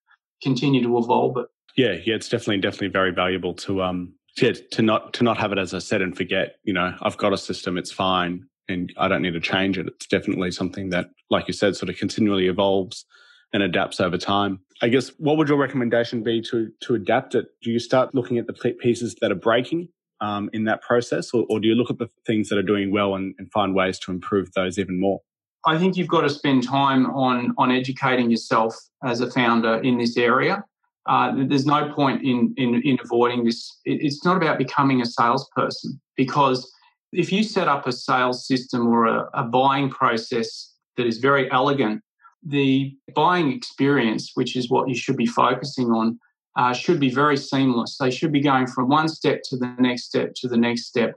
continue 0.43 0.83
to 0.83 0.99
evolve 0.99 1.37
it. 1.37 1.47
Yeah, 1.77 1.93
yeah, 2.05 2.14
it's 2.14 2.29
definitely 2.29 2.59
definitely 2.59 2.88
very 2.88 3.12
valuable 3.12 3.55
to 3.55 3.83
um 3.83 4.14
yeah, 4.37 4.53
to 4.73 4.83
not 4.83 5.12
to 5.14 5.25
not 5.25 5.38
have 5.38 5.53
it 5.53 5.59
as 5.59 5.75
I 5.75 5.79
said 5.79 6.03
and 6.03 6.17
forget. 6.17 6.57
You 6.64 6.73
know, 6.73 6.95
I've 7.03 7.17
got 7.17 7.33
a 7.33 7.38
system; 7.38 7.77
it's 7.77 7.93
fine, 7.93 8.45
and 8.69 8.93
I 8.97 9.09
don't 9.09 9.23
need 9.23 9.35
to 9.35 9.41
change 9.41 9.79
it. 9.79 9.87
It's 9.87 10.07
definitely 10.07 10.51
something 10.51 10.91
that, 10.91 11.11
like 11.31 11.49
you 11.49 11.55
said, 11.55 11.77
sort 11.77 11.91
of 11.91 11.97
continually 11.97 12.49
evolves 12.49 13.05
and 13.53 13.62
adapts 13.62 14.01
over 14.01 14.19
time. 14.19 14.61
I 14.83 14.88
guess 14.88 15.11
what 15.19 15.37
would 15.38 15.49
your 15.49 15.59
recommendation 15.59 16.23
be 16.23 16.41
to 16.43 16.71
to 16.83 16.95
adapt 16.95 17.35
it? 17.35 17.47
Do 17.62 17.71
you 17.71 17.79
start 17.79 18.14
looking 18.14 18.38
at 18.38 18.47
the 18.47 18.75
pieces 18.81 19.17
that 19.21 19.33
are 19.33 19.37
breaking 19.37 19.88
um, 20.21 20.51
in 20.53 20.64
that 20.64 20.83
process, 20.83 21.33
or, 21.33 21.47
or, 21.49 21.61
do 21.61 21.69
you 21.69 21.75
look 21.75 21.91
at 21.91 21.99
the 21.99 22.09
things 22.27 22.49
that 22.49 22.59
are 22.59 22.62
doing 22.62 22.91
well 22.91 23.14
and, 23.14 23.35
and 23.38 23.51
find 23.53 23.75
ways 23.75 23.99
to 24.01 24.11
improve 24.11 24.53
those 24.53 24.79
even 24.79 25.01
more? 25.01 25.21
I 25.64 25.79
think 25.79 25.97
you've 25.97 26.09
got 26.09 26.23
to 26.23 26.31
spend 26.31 26.64
time 26.64 27.07
on 27.11 27.55
on 27.59 27.71
educating 27.71 28.31
yourself 28.31 28.77
as 29.05 29.21
a 29.21 29.31
founder 29.31 29.77
in 29.83 29.99
this 29.99 30.17
area. 30.17 30.64
Uh, 31.09 31.33
there's 31.49 31.64
no 31.64 31.90
point 31.94 32.23
in, 32.23 32.53
in, 32.59 32.83
in 32.85 32.99
avoiding 33.03 33.44
this. 33.44 33.81
It, 33.87 34.03
it's 34.03 34.25
not 34.25 34.37
about 34.37 34.59
becoming 34.59 35.01
a 35.01 35.07
salesperson 35.07 35.99
because 36.16 36.71
if 37.12 37.33
you 37.33 37.42
set 37.42 37.66
up 37.66 37.87
a 37.87 37.92
sales 37.92 38.47
system 38.47 38.87
or 38.87 39.07
a, 39.07 39.29
a 39.33 39.44
buying 39.44 39.88
process 39.88 40.75
that 40.99 41.07
is 41.07 41.16
very 41.18 41.51
elegant, 41.51 42.03
the 42.44 42.94
buying 43.14 43.53
experience, 43.53 44.33
which 44.35 44.55
is 44.55 44.68
what 44.71 44.88
you 44.88 44.94
should 44.94 45.16
be 45.16 45.27
focusing 45.27 45.87
on, 45.87 46.18
uh, 46.57 46.75
should 46.75 47.01
be 47.01 47.11
very 47.11 47.37
seamless. 47.37 47.97
They 47.99 48.11
should 48.11 48.33
be 48.33 48.40
going 48.40 48.66
from 48.66 48.88
one 48.88 49.09
step 49.09 49.40
to 49.44 49.57
the 49.57 49.75
next 49.79 50.05
step 50.05 50.35
to 50.37 50.49
the 50.49 50.57
next 50.57 50.87
step, 50.87 51.14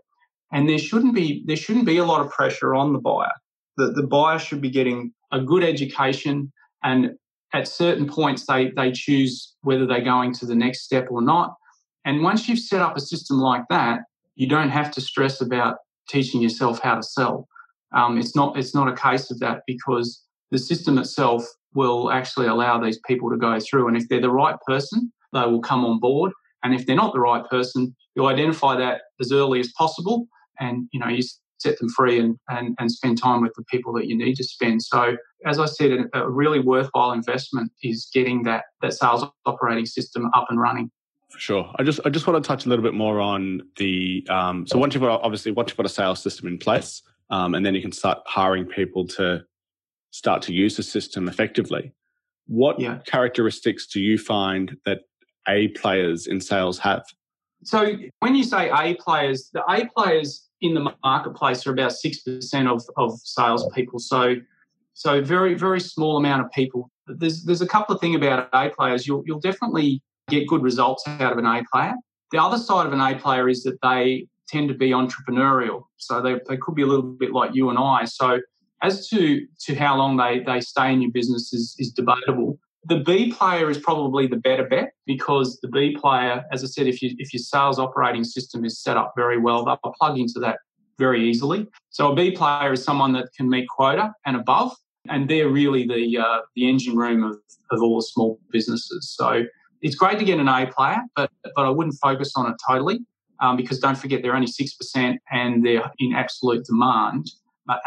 and 0.54 0.70
there 0.70 0.78
shouldn't 0.78 1.16
be 1.16 1.44
there 1.48 1.56
shouldn't 1.56 1.86
be 1.86 1.98
a 1.98 2.06
lot 2.06 2.22
of 2.22 2.32
pressure 2.32 2.76
on 2.76 2.94
the 2.94 3.00
buyer. 3.00 3.32
The 3.78 3.92
the 3.92 4.04
buyer 4.04 4.40
should 4.40 4.62
be 4.62 4.70
getting 4.70 5.14
a 5.32 5.42
good 5.42 5.64
education 5.64 6.52
and 6.84 7.16
at 7.54 7.68
certain 7.68 8.08
points 8.08 8.46
they 8.46 8.72
they 8.72 8.92
choose 8.92 9.56
whether 9.62 9.86
they're 9.86 10.04
going 10.04 10.34
to 10.36 10.46
the 10.46 10.56
next 10.56 10.84
step 10.84 11.08
or 11.10 11.22
not. 11.22 11.56
And 12.06 12.24
once 12.24 12.48
you've 12.48 12.60
set 12.60 12.82
up 12.82 12.98
a 12.98 13.02
system 13.02 13.38
like 13.38 13.64
that, 13.70 14.00
you 14.36 14.48
don't 14.48 14.70
have 14.70 14.92
to 14.92 15.02
stress 15.02 15.42
about 15.42 15.78
teaching 16.10 16.42
yourself 16.42 16.80
how 16.80 16.96
to 16.96 17.04
sell. 17.04 17.48
Um, 17.94 18.18
it's 18.18 18.36
not 18.36 18.58
it's 18.58 18.74
not 18.74 18.88
a 18.88 18.96
case 18.96 19.32
of 19.32 19.40
that 19.40 19.62
because 19.68 20.24
the 20.52 20.58
system 20.58 20.98
itself 20.98 21.46
will 21.74 22.12
actually 22.12 22.48
allow 22.48 22.80
these 22.80 23.00
people 23.06 23.30
to 23.30 23.38
go 23.38 23.60
through. 23.60 23.88
And 23.88 23.96
if 23.96 24.08
they're 24.10 24.22
the 24.22 24.32
right 24.32 24.56
person, 24.68 25.12
they 25.34 25.42
will 25.42 25.62
come 25.62 25.86
on 25.86 26.00
board. 26.00 26.32
And 26.64 26.74
if 26.74 26.86
they're 26.86 26.96
not 26.96 27.14
the 27.14 27.20
right 27.20 27.46
person, 27.50 27.96
you 28.16 28.26
identify 28.28 28.76
that 28.78 29.02
as 29.20 29.32
early 29.32 29.60
as 29.60 29.72
possible, 29.78 30.28
and 30.60 30.88
you 30.92 31.00
know 31.00 31.08
you 31.08 31.24
set 31.62 31.80
them 31.80 31.90
free 31.90 32.20
and, 32.20 32.38
and, 32.50 32.76
and 32.80 32.92
spend 32.92 33.22
time 33.22 33.42
with 33.42 33.54
the 33.56 33.64
people 33.64 33.94
that 33.94 34.08
you 34.08 34.18
need 34.18 34.36
to 34.36 34.44
spend. 34.44 34.82
So, 34.82 35.16
as 35.46 35.60
I 35.60 35.66
said, 35.66 35.92
a, 35.92 36.24
a 36.24 36.30
really 36.30 36.60
worthwhile 36.60 37.12
investment 37.12 37.72
is 37.84 38.10
getting 38.14 38.44
that, 38.44 38.66
that 38.82 38.94
sales 38.94 39.26
operating 39.46 39.86
system 39.86 40.30
up 40.34 40.48
and 40.50 40.60
running. 40.60 40.92
For 41.32 41.40
sure. 41.40 41.72
I 41.78 41.84
just 41.84 42.02
I 42.06 42.10
just 42.10 42.28
want 42.28 42.44
to 42.44 42.48
touch 42.48 42.66
a 42.66 42.70
little 42.70 42.84
bit 42.84 42.94
more 42.94 43.22
on 43.22 43.62
the 43.78 44.28
um, 44.30 44.68
so 44.68 44.78
once 44.78 44.94
you've 44.94 45.02
got 45.02 45.22
obviously 45.22 45.54
once 45.54 45.70
you've 45.70 45.78
got 45.78 45.86
a 45.86 45.90
sales 45.90 46.22
system 46.22 46.46
in 46.46 46.58
place, 46.58 47.02
um, 47.30 47.56
and 47.56 47.66
then 47.66 47.74
you 47.74 47.82
can 47.82 47.94
start 47.94 48.20
hiring 48.26 48.66
people 48.66 49.08
to 49.08 49.42
start 50.12 50.42
to 50.44 50.54
use 50.54 50.76
the 50.76 50.84
system 50.84 51.30
effectively. 51.30 51.94
What 52.48 52.82
yeah. 52.82 53.00
characteristics 53.06 53.88
do 53.88 54.02
you 54.02 54.18
find 54.18 54.76
that 54.86 55.04
A 55.48 55.70
players 55.70 56.28
in 56.28 56.42
sales 56.42 56.78
have? 56.80 57.04
So 57.64 57.94
when 58.20 58.36
you 58.36 58.44
say 58.44 58.70
A 58.70 58.96
players, 58.96 59.50
the 59.54 59.64
A 59.70 59.88
players 59.96 60.50
in 60.62 60.74
the 60.74 60.94
marketplace 61.04 61.66
are 61.66 61.72
about 61.72 61.92
6% 61.92 62.72
of, 62.72 62.84
of 62.98 63.20
salespeople. 63.24 64.00
So, 64.00 64.36
so 64.94 65.22
very, 65.22 65.56
very 65.56 65.80
small 65.80 66.18
amount 66.18 66.46
of 66.46 66.52
people. 66.52 66.90
There's, 67.08 67.44
there's 67.44 67.62
a 67.62 67.68
couple 67.68 67.96
of 67.96 68.02
things 68.02 68.16
about 68.16 68.50
A 68.54 68.70
players. 68.70 69.08
You'll, 69.08 69.24
you'll 69.26 69.40
definitely 69.40 70.02
get 70.30 70.48
good 70.48 70.62
results 70.62 71.04
out 71.08 71.32
of 71.32 71.38
an 71.38 71.46
A 71.46 71.64
player. 71.72 71.94
The 72.32 72.42
other 72.42 72.58
side 72.58 72.86
of 72.86 72.94
an 72.94 73.02
A 73.02 73.18
player 73.18 73.50
is 73.50 73.64
that 73.64 73.78
they 73.82 74.28
tend 74.48 74.70
to 74.70 74.76
be 74.76 74.90
entrepreneurial. 74.90 75.84
So 75.98 76.22
they, 76.22 76.36
they 76.48 76.58
could 76.58 76.76
be 76.76 76.84
a 76.84 76.88
little 76.88 77.04
bit 77.04 77.32
like 77.32 77.56
you 77.56 77.70
and 77.70 77.80
I. 77.80 78.06
So 78.06 78.40
as 78.84 79.08
to, 79.10 79.46
to 79.66 79.76
how 79.76 79.98
long 79.98 80.18
they, 80.18 80.40
they 80.40 80.62
stay 80.62 80.94
in 80.94 81.02
your 81.02 81.12
business 81.12 81.54
is, 81.54 81.76
is 81.80 81.92
debatable. 81.92 82.60
The 82.86 82.98
B 82.98 83.32
player 83.32 83.70
is 83.70 83.78
probably 83.78 84.28
the 84.28 84.38
better 84.38 84.66
bet 84.66 84.91
because 85.16 85.60
the 85.62 85.68
B 85.68 85.96
player, 86.02 86.44
as 86.52 86.64
I 86.64 86.68
said, 86.68 86.88
if 86.88 87.02
you 87.02 87.10
if 87.18 87.34
your 87.34 87.44
sales 87.54 87.80
operating 87.80 88.24
system 88.24 88.66
is 88.66 88.82
set 88.82 88.98
up 88.98 89.14
very 89.16 89.38
well, 89.38 89.66
they'll 89.66 89.94
plug 90.00 90.18
into 90.18 90.40
that 90.40 90.58
very 90.98 91.22
easily. 91.30 91.68
So 91.90 92.12
a 92.12 92.16
B 92.16 92.32
player 92.32 92.74
is 92.74 92.84
someone 92.84 93.12
that 93.14 93.28
can 93.36 93.50
meet 93.50 93.68
quota 93.68 94.14
and 94.26 94.36
above, 94.36 94.72
and 95.10 95.30
they're 95.30 95.50
really 95.50 95.84
the 95.88 96.18
uh, 96.18 96.40
the 96.56 96.70
engine 96.70 96.96
room 96.96 97.24
of, 97.24 97.38
of 97.72 97.82
all 97.82 97.98
the 97.98 98.08
small 98.14 98.40
businesses. 98.52 99.14
So 99.18 99.44
it's 99.82 99.96
great 99.96 100.20
to 100.20 100.26
get 100.26 100.40
an 100.40 100.48
A 100.48 100.68
player, 100.68 101.02
but 101.16 101.30
but 101.56 101.66
I 101.66 101.70
wouldn't 101.70 101.98
focus 102.02 102.34
on 102.36 102.50
it 102.52 102.56
totally 102.68 103.00
um, 103.42 103.58
because 103.58 103.80
don't 103.80 103.98
forget 103.98 104.22
they're 104.22 104.36
only 104.36 104.48
six 104.48 104.74
percent 104.74 105.20
and 105.32 105.66
they're 105.66 105.92
in 106.00 106.14
absolute 106.14 106.66
demand. 106.66 107.32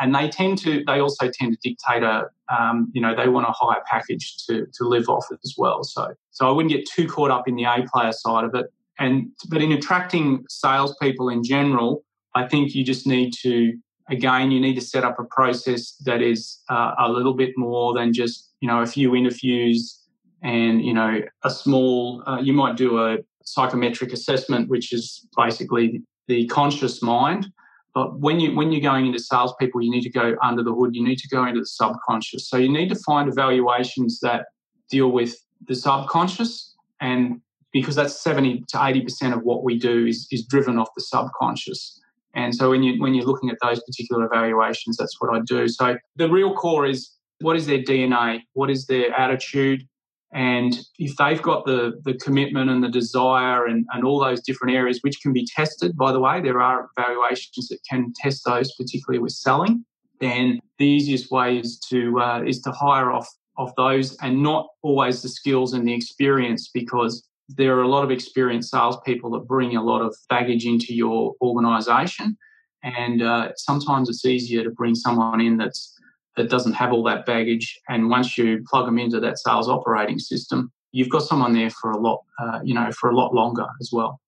And 0.01 0.15
they 0.15 0.29
tend 0.29 0.59
to, 0.59 0.85
they 0.87 1.01
also 1.01 1.29
tend 1.31 1.53
to 1.53 1.69
dictate 1.69 2.03
a, 2.03 2.25
um, 2.49 2.91
you 2.95 3.01
know, 3.01 3.15
they 3.15 3.29
want 3.29 3.47
a 3.49 3.53
higher 3.53 3.83
package 3.91 4.37
to 4.47 4.67
to 4.75 4.85
live 4.85 5.09
off 5.09 5.27
as 5.43 5.55
well. 5.59 5.83
So 5.83 6.15
so 6.31 6.49
I 6.49 6.53
wouldn't 6.53 6.73
get 6.73 6.89
too 6.89 7.09
caught 7.09 7.31
up 7.31 7.49
in 7.49 7.57
the 7.57 7.65
A 7.65 7.87
player 7.93 8.13
side 8.13 8.45
of 8.45 8.55
it. 8.55 8.73
And 8.99 9.31
but 9.49 9.61
in 9.61 9.73
attracting 9.73 10.45
salespeople 10.49 11.29
in 11.29 11.43
general, 11.43 12.05
I 12.35 12.47
think 12.47 12.75
you 12.75 12.85
just 12.85 13.07
need 13.07 13.33
to 13.43 13.75
again, 14.09 14.51
you 14.51 14.61
need 14.61 14.75
to 14.75 14.81
set 14.81 15.05
up 15.05 15.19
a 15.19 15.25
process 15.25 15.93
that 16.05 16.23
is 16.23 16.61
uh, 16.69 16.95
a 16.99 17.09
little 17.09 17.35
bit 17.35 17.53
more 17.57 17.95
than 17.95 18.13
just 18.13 18.51
you 18.61 18.69
know 18.69 18.81
a 18.81 18.87
few 18.87 19.15
interviews 19.15 20.01
and 20.43 20.85
you 20.85 20.95
know 20.95 21.21
a 21.43 21.51
small. 21.51 22.23
Uh, 22.27 22.39
you 22.41 22.53
might 22.53 22.77
do 22.77 23.03
a 23.03 23.19
psychometric 23.45 24.13
assessment, 24.13 24.69
which 24.69 24.93
is 24.93 25.27
basically 25.37 26.03
the 26.29 26.47
conscious 26.47 27.03
mind. 27.03 27.51
But 27.95 28.19
when 28.19 28.41
you 28.41 28.55
when 28.55 28.73
you're 28.73 28.81
going 28.81 29.07
into 29.07 29.21
salespeople, 29.21 29.81
you 29.81 29.91
need 29.91 30.03
to 30.03 30.11
go 30.11 30.37
under 30.43 30.63
the 30.63 30.75
hood. 30.75 30.95
You 30.95 31.05
need 31.05 31.19
to 31.19 31.29
go 31.29 31.47
into 31.47 31.61
the 31.61 31.67
subconscious. 31.67 32.49
So 32.49 32.57
you 32.57 32.69
need 32.69 32.89
to 32.89 32.97
find 32.97 33.29
evaluations 33.29 34.21
that 34.21 34.47
deal 34.91 35.13
with 35.13 35.37
the 35.67 35.77
subconscious, 35.77 36.75
and 37.01 37.41
because 37.73 37.95
that's 37.95 38.21
seventy 38.21 38.65
to 38.69 38.85
eighty 38.85 39.01
percent 39.01 39.33
of 39.33 39.43
what 39.43 39.63
we 39.63 39.79
do 39.79 40.07
is 40.07 40.27
is 40.33 40.45
driven 40.45 40.79
off 40.79 40.89
the 40.97 41.03
subconscious. 41.03 42.01
And 42.35 42.53
so 42.53 42.71
when 42.71 42.83
you 42.83 43.01
when 43.01 43.15
you're 43.15 43.27
looking 43.27 43.49
at 43.51 43.59
those 43.63 43.81
particular 43.85 44.27
evaluations, 44.27 44.97
that's 44.97 45.21
what 45.21 45.35
I 45.35 45.41
do. 45.47 45.69
So 45.69 45.97
the 46.17 46.29
real 46.29 46.53
core 46.53 46.87
is 46.87 47.13
what 47.41 47.55
is 47.55 47.67
their 47.67 47.79
DNA, 47.79 48.43
what 48.55 48.71
is 48.71 48.87
their 48.87 49.13
attitude, 49.19 49.87
and 50.35 50.81
if 50.99 51.17
they've 51.17 51.41
got 51.41 51.65
the 51.65 52.01
the 52.05 52.15
commitment 52.15 52.69
and 52.69 52.83
the 52.83 52.89
desire 52.89 53.67
and, 53.67 53.87
and 53.93 54.05
all 54.05 54.19
those 54.19 54.41
different 54.41 54.75
areas, 54.75 54.99
which 55.03 55.21
can 55.23 55.33
be 55.33 55.47
tested, 55.47 55.97
by 55.97 56.11
the 56.11 56.19
way, 56.19 56.41
there 56.41 56.61
are 56.61 56.91
evaluations 56.99 57.69
that 57.69 57.79
can 57.89 58.13
test 58.17 58.45
those, 58.45 58.75
particularly 58.75 59.21
with 59.21 59.33
selling. 59.33 59.85
Then 60.21 60.59
the 60.79 60.87
easiest 60.87 61.31
way 61.31 61.59
is 61.59 61.79
to 61.91 62.21
uh, 62.21 62.43
is 62.45 62.61
to 62.63 62.73
hire 62.73 63.13
off 63.13 63.29
of 63.57 63.73
those 63.77 64.17
and 64.17 64.43
not 64.43 64.67
always 64.83 65.23
the 65.23 65.29
skills 65.29 65.73
and 65.73 65.87
the 65.87 65.95
experience 65.95 66.69
because 66.75 67.25
there 67.49 67.79
are 67.79 67.83
a 67.83 67.89
lot 67.89 68.03
of 68.03 68.11
experienced 68.11 68.71
salespeople 68.71 69.31
that 69.31 69.47
bring 69.47 69.77
a 69.77 69.83
lot 69.83 70.03
of 70.03 70.17
baggage 70.29 70.67
into 70.67 70.95
your 70.95 71.35
organization. 71.41 72.37
And 72.83 73.23
uh, 73.23 73.53
sometimes 73.57 74.09
it's 74.09 74.25
easier 74.25 74.65
to 74.65 74.71
bring 74.71 74.95
someone 74.95 75.41
in 75.41 75.57
that's 75.57 75.94
that 76.37 76.51
doesn't 76.51 76.75
have 76.75 76.93
all 76.93 77.03
that 77.05 77.27
baggage. 77.27 77.79
And 77.89 78.11
once 78.11 78.37
you 78.37 78.65
plug 78.69 78.87
them 78.87 78.99
into 78.99 79.21
that 79.21 79.39
sales 79.39 79.69
operating 79.69 80.19
system, 80.19 80.73
you've 80.93 81.09
got 81.09 81.23
someone 81.23 81.53
there 81.53 81.71
for 81.71 81.91
a 81.91 81.99
lot, 81.99 82.23
uh, 82.41 82.61
you 82.65 82.75
know, 82.75 82.91
for 82.93 83.11
a 83.11 83.17
lot 83.17 83.35
longer 83.35 83.67
as 83.81 83.91
well. 83.93 84.21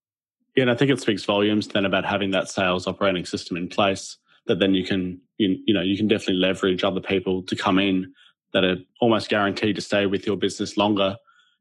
Yeah, 0.54 0.62
and 0.62 0.70
I 0.70 0.74
think 0.74 0.90
it 0.90 1.00
speaks 1.00 1.24
volumes 1.24 1.68
then 1.68 1.84
about 1.84 2.04
having 2.04 2.30
that 2.30 2.48
sales 2.48 2.86
operating 2.86 3.26
system 3.26 3.56
in 3.56 3.68
place 3.68 4.16
that 4.46 4.58
then 4.58 4.74
you 4.74 4.84
can, 4.84 5.20
you, 5.38 5.58
you 5.66 5.74
know, 5.74 5.82
you 5.82 5.96
can 5.96 6.08
definitely 6.08 6.36
leverage 6.36 6.84
other 6.84 7.00
people 7.00 7.42
to 7.42 7.56
come 7.56 7.78
in 7.78 8.12
that 8.52 8.64
are 8.64 8.76
almost 9.00 9.28
guaranteed 9.28 9.76
to 9.76 9.82
stay 9.82 10.06
with 10.06 10.26
your 10.26 10.36
business 10.36 10.76
longer 10.76 11.16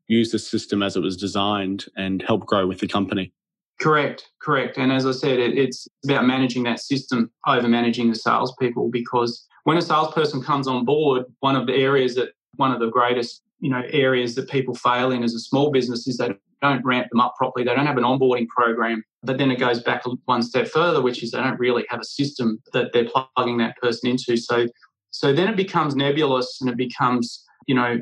use 0.07 0.31
the 0.31 0.39
system 0.39 0.83
as 0.83 0.95
it 0.95 1.01
was 1.01 1.17
designed 1.17 1.85
and 1.95 2.21
help 2.21 2.45
grow 2.45 2.67
with 2.67 2.79
the 2.79 2.87
company. 2.87 3.33
Correct, 3.79 4.29
correct. 4.41 4.77
And 4.77 4.91
as 4.91 5.05
I 5.05 5.11
said, 5.11 5.39
it, 5.39 5.57
it's 5.57 5.87
about 6.05 6.25
managing 6.25 6.63
that 6.63 6.79
system 6.79 7.29
over 7.45 7.67
managing 7.67 8.09
the 8.09 8.15
salespeople 8.15 8.89
because 8.89 9.45
when 9.65 9.77
a 9.77 9.81
salesperson 9.81 10.41
comes 10.41 10.67
on 10.67 10.85
board, 10.85 11.25
one 11.39 11.55
of 11.55 11.67
the 11.67 11.73
areas 11.73 12.15
that 12.15 12.29
one 12.55 12.71
of 12.71 12.79
the 12.79 12.89
greatest 12.89 13.41
you 13.59 13.69
know 13.69 13.83
areas 13.89 14.35
that 14.35 14.49
people 14.49 14.75
fail 14.75 15.11
in 15.11 15.23
as 15.23 15.33
a 15.33 15.39
small 15.39 15.71
business 15.71 16.07
is 16.07 16.17
they 16.17 16.33
don't 16.61 16.85
ramp 16.85 17.07
them 17.11 17.19
up 17.19 17.35
properly. 17.37 17.65
They 17.65 17.75
don't 17.75 17.85
have 17.85 17.97
an 17.97 18.03
onboarding 18.03 18.47
program. 18.47 19.03
But 19.23 19.37
then 19.37 19.51
it 19.51 19.59
goes 19.59 19.81
back 19.81 20.03
one 20.25 20.43
step 20.43 20.67
further, 20.67 21.01
which 21.01 21.21
is 21.21 21.31
they 21.31 21.39
don't 21.39 21.59
really 21.59 21.85
have 21.89 21.99
a 21.99 22.05
system 22.05 22.61
that 22.73 22.93
they're 22.93 23.09
plugging 23.09 23.57
that 23.57 23.75
person 23.77 24.09
into. 24.09 24.37
So 24.37 24.67
so 25.11 25.33
then 25.33 25.47
it 25.47 25.57
becomes 25.57 25.95
nebulous 25.95 26.59
and 26.61 26.69
it 26.69 26.77
becomes 26.77 27.43
you 27.67 27.75
know 27.75 27.99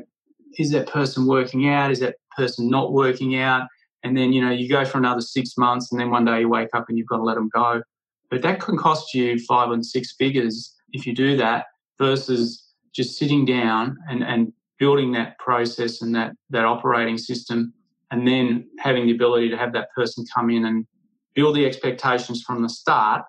is 0.58 0.70
that 0.70 0.86
person 0.86 1.26
working 1.26 1.68
out? 1.68 1.90
Is 1.90 2.00
that 2.00 2.16
person 2.36 2.70
not 2.70 2.92
working 2.92 3.36
out? 3.36 3.66
And 4.04 4.16
then, 4.16 4.32
you 4.32 4.44
know, 4.44 4.50
you 4.50 4.68
go 4.68 4.84
for 4.84 4.98
another 4.98 5.22
six 5.22 5.56
months 5.56 5.90
and 5.90 6.00
then 6.00 6.10
one 6.10 6.26
day 6.26 6.40
you 6.40 6.48
wake 6.48 6.68
up 6.74 6.88
and 6.88 6.98
you've 6.98 7.08
got 7.08 7.16
to 7.16 7.22
let 7.22 7.34
them 7.34 7.50
go. 7.52 7.82
But 8.30 8.42
that 8.42 8.60
can 8.60 8.76
cost 8.76 9.14
you 9.14 9.38
five 9.38 9.70
and 9.70 9.84
six 9.84 10.12
figures 10.12 10.74
if 10.92 11.06
you 11.06 11.14
do 11.14 11.36
that 11.38 11.66
versus 11.98 12.68
just 12.94 13.18
sitting 13.18 13.44
down 13.44 13.96
and, 14.08 14.22
and 14.22 14.52
building 14.78 15.12
that 15.12 15.38
process 15.38 16.02
and 16.02 16.14
that, 16.14 16.32
that 16.50 16.64
operating 16.64 17.16
system 17.16 17.72
and 18.10 18.28
then 18.28 18.68
having 18.78 19.06
the 19.06 19.14
ability 19.14 19.48
to 19.48 19.56
have 19.56 19.72
that 19.72 19.88
person 19.96 20.24
come 20.34 20.50
in 20.50 20.66
and 20.66 20.86
build 21.34 21.56
the 21.56 21.66
expectations 21.66 22.42
from 22.42 22.62
the 22.62 22.68
start 22.68 23.22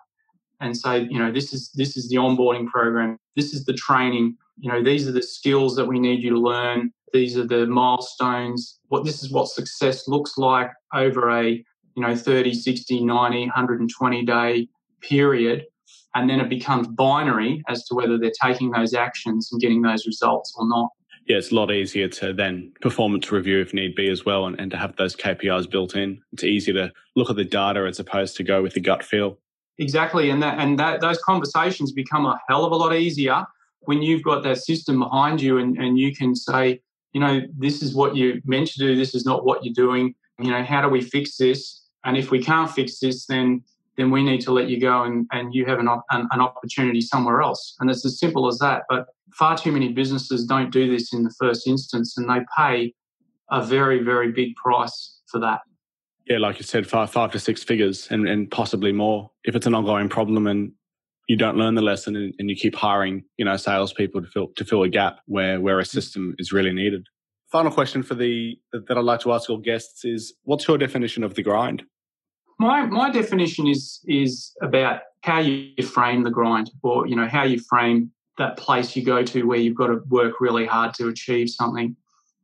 and 0.60 0.76
say, 0.76 1.00
you 1.10 1.18
know, 1.18 1.32
this 1.32 1.52
is 1.52 1.70
this 1.74 1.96
is 1.96 2.08
the 2.08 2.16
onboarding 2.16 2.66
program, 2.66 3.18
this 3.34 3.52
is 3.52 3.64
the 3.64 3.74
training, 3.74 4.36
you 4.58 4.70
know, 4.70 4.82
these 4.82 5.06
are 5.06 5.12
the 5.12 5.22
skills 5.22 5.76
that 5.76 5.86
we 5.86 5.98
need 5.98 6.22
you 6.22 6.30
to 6.30 6.38
learn 6.38 6.92
these 7.12 7.36
are 7.36 7.46
the 7.46 7.66
milestones. 7.66 8.78
What 8.88 9.04
this 9.04 9.22
is 9.22 9.30
what 9.30 9.48
success 9.48 10.08
looks 10.08 10.36
like 10.36 10.70
over 10.94 11.30
a 11.30 11.50
you 11.50 12.02
know 12.02 12.14
30, 12.14 12.54
60, 12.54 13.04
90, 13.04 13.40
120 13.40 14.24
day 14.24 14.68
period. 15.00 15.64
And 16.14 16.30
then 16.30 16.40
it 16.40 16.48
becomes 16.48 16.88
binary 16.88 17.62
as 17.68 17.84
to 17.86 17.94
whether 17.94 18.18
they're 18.18 18.32
taking 18.42 18.70
those 18.70 18.94
actions 18.94 19.50
and 19.52 19.60
getting 19.60 19.82
those 19.82 20.06
results 20.06 20.54
or 20.56 20.66
not. 20.66 20.88
Yeah, 21.26 21.38
it's 21.38 21.50
a 21.50 21.54
lot 21.54 21.72
easier 21.72 22.08
to 22.08 22.32
then 22.32 22.72
performance 22.80 23.30
review 23.32 23.60
if 23.60 23.74
need 23.74 23.94
be 23.96 24.08
as 24.08 24.24
well 24.24 24.46
and, 24.46 24.58
and 24.60 24.70
to 24.70 24.76
have 24.76 24.96
those 24.96 25.16
KPIs 25.16 25.68
built 25.68 25.96
in. 25.96 26.22
It's 26.32 26.44
easier 26.44 26.74
to 26.74 26.92
look 27.16 27.30
at 27.30 27.36
the 27.36 27.44
data 27.44 27.80
as 27.80 27.98
opposed 27.98 28.36
to 28.36 28.44
go 28.44 28.62
with 28.62 28.74
the 28.74 28.80
gut 28.80 29.02
feel. 29.02 29.38
Exactly. 29.78 30.30
And 30.30 30.42
that 30.42 30.58
and 30.58 30.78
that 30.78 31.00
those 31.00 31.18
conversations 31.18 31.92
become 31.92 32.24
a 32.24 32.38
hell 32.48 32.64
of 32.64 32.72
a 32.72 32.76
lot 32.76 32.94
easier 32.94 33.44
when 33.80 34.02
you've 34.02 34.22
got 34.22 34.42
that 34.44 34.58
system 34.58 35.00
behind 35.00 35.40
you 35.40 35.58
and, 35.58 35.76
and 35.76 35.98
you 35.98 36.14
can 36.14 36.34
say, 36.34 36.80
you 37.16 37.20
know, 37.20 37.40
this 37.56 37.80
is 37.80 37.94
what 37.94 38.14
you're 38.14 38.34
meant 38.44 38.68
to 38.68 38.78
do, 38.78 38.94
this 38.94 39.14
is 39.14 39.24
not 39.24 39.46
what 39.46 39.64
you're 39.64 39.72
doing. 39.72 40.14
You 40.38 40.50
know, 40.50 40.62
how 40.62 40.82
do 40.82 40.88
we 40.90 41.00
fix 41.00 41.38
this? 41.38 41.82
And 42.04 42.14
if 42.14 42.30
we 42.30 42.44
can't 42.44 42.70
fix 42.70 42.98
this, 42.98 43.24
then 43.24 43.62
then 43.96 44.10
we 44.10 44.22
need 44.22 44.42
to 44.42 44.52
let 44.52 44.68
you 44.68 44.78
go 44.78 45.04
and, 45.04 45.26
and 45.32 45.54
you 45.54 45.64
have 45.64 45.78
an, 45.78 45.88
an, 46.10 46.28
an 46.30 46.40
opportunity 46.42 47.00
somewhere 47.00 47.40
else. 47.40 47.74
And 47.80 47.88
it's 47.88 48.04
as 48.04 48.18
simple 48.18 48.46
as 48.48 48.58
that. 48.58 48.82
But 48.90 49.06
far 49.32 49.56
too 49.56 49.72
many 49.72 49.94
businesses 49.94 50.44
don't 50.44 50.70
do 50.70 50.90
this 50.94 51.14
in 51.14 51.22
the 51.22 51.34
first 51.40 51.66
instance 51.66 52.18
and 52.18 52.28
they 52.28 52.40
pay 52.54 52.92
a 53.50 53.64
very, 53.64 54.02
very 54.02 54.30
big 54.30 54.54
price 54.56 55.18
for 55.30 55.40
that. 55.40 55.60
Yeah, 56.26 56.36
like 56.36 56.58
you 56.58 56.64
said, 56.64 56.86
five 56.86 57.08
five 57.08 57.32
to 57.32 57.38
six 57.38 57.64
figures 57.64 58.08
and, 58.10 58.28
and 58.28 58.50
possibly 58.50 58.92
more 58.92 59.30
if 59.44 59.56
it's 59.56 59.66
an 59.66 59.74
ongoing 59.74 60.10
problem 60.10 60.46
and 60.46 60.72
you 61.26 61.36
don't 61.36 61.56
learn 61.56 61.74
the 61.74 61.82
lesson 61.82 62.16
and, 62.16 62.34
and, 62.38 62.48
you 62.48 62.56
keep 62.56 62.74
hiring, 62.74 63.24
you 63.36 63.44
know, 63.44 63.56
salespeople 63.56 64.22
to 64.22 64.28
fill 64.28 64.48
to 64.56 64.64
fill 64.64 64.82
a 64.82 64.88
gap 64.88 65.20
where 65.26 65.60
where 65.60 65.78
a 65.80 65.82
mm. 65.82 65.88
system 65.88 66.34
is 66.38 66.52
really 66.52 66.72
needed. 66.72 67.06
Final 67.50 67.70
question 67.70 68.02
for 68.02 68.14
the 68.14 68.58
that 68.72 68.96
I'd 68.96 69.04
like 69.04 69.20
to 69.20 69.32
ask 69.32 69.48
all 69.50 69.58
guests 69.58 70.04
is, 70.04 70.34
what's 70.44 70.66
your 70.66 70.78
definition 70.78 71.24
of 71.24 71.34
the 71.34 71.42
grind? 71.42 71.82
My 72.58 72.86
my 72.86 73.10
definition 73.10 73.66
is 73.66 74.00
is 74.06 74.52
about 74.62 75.00
how 75.22 75.40
you 75.40 75.82
frame 75.82 76.22
the 76.22 76.30
grind, 76.30 76.70
or 76.82 77.06
you 77.06 77.16
know 77.16 77.28
how 77.28 77.42
you 77.42 77.60
frame 77.60 78.10
that 78.38 78.56
place 78.56 78.94
you 78.94 79.02
go 79.02 79.22
to 79.22 79.44
where 79.44 79.58
you've 79.58 79.76
got 79.76 79.86
to 79.86 80.00
work 80.08 80.40
really 80.40 80.66
hard 80.66 80.94
to 80.94 81.08
achieve 81.08 81.48
something. 81.50 81.96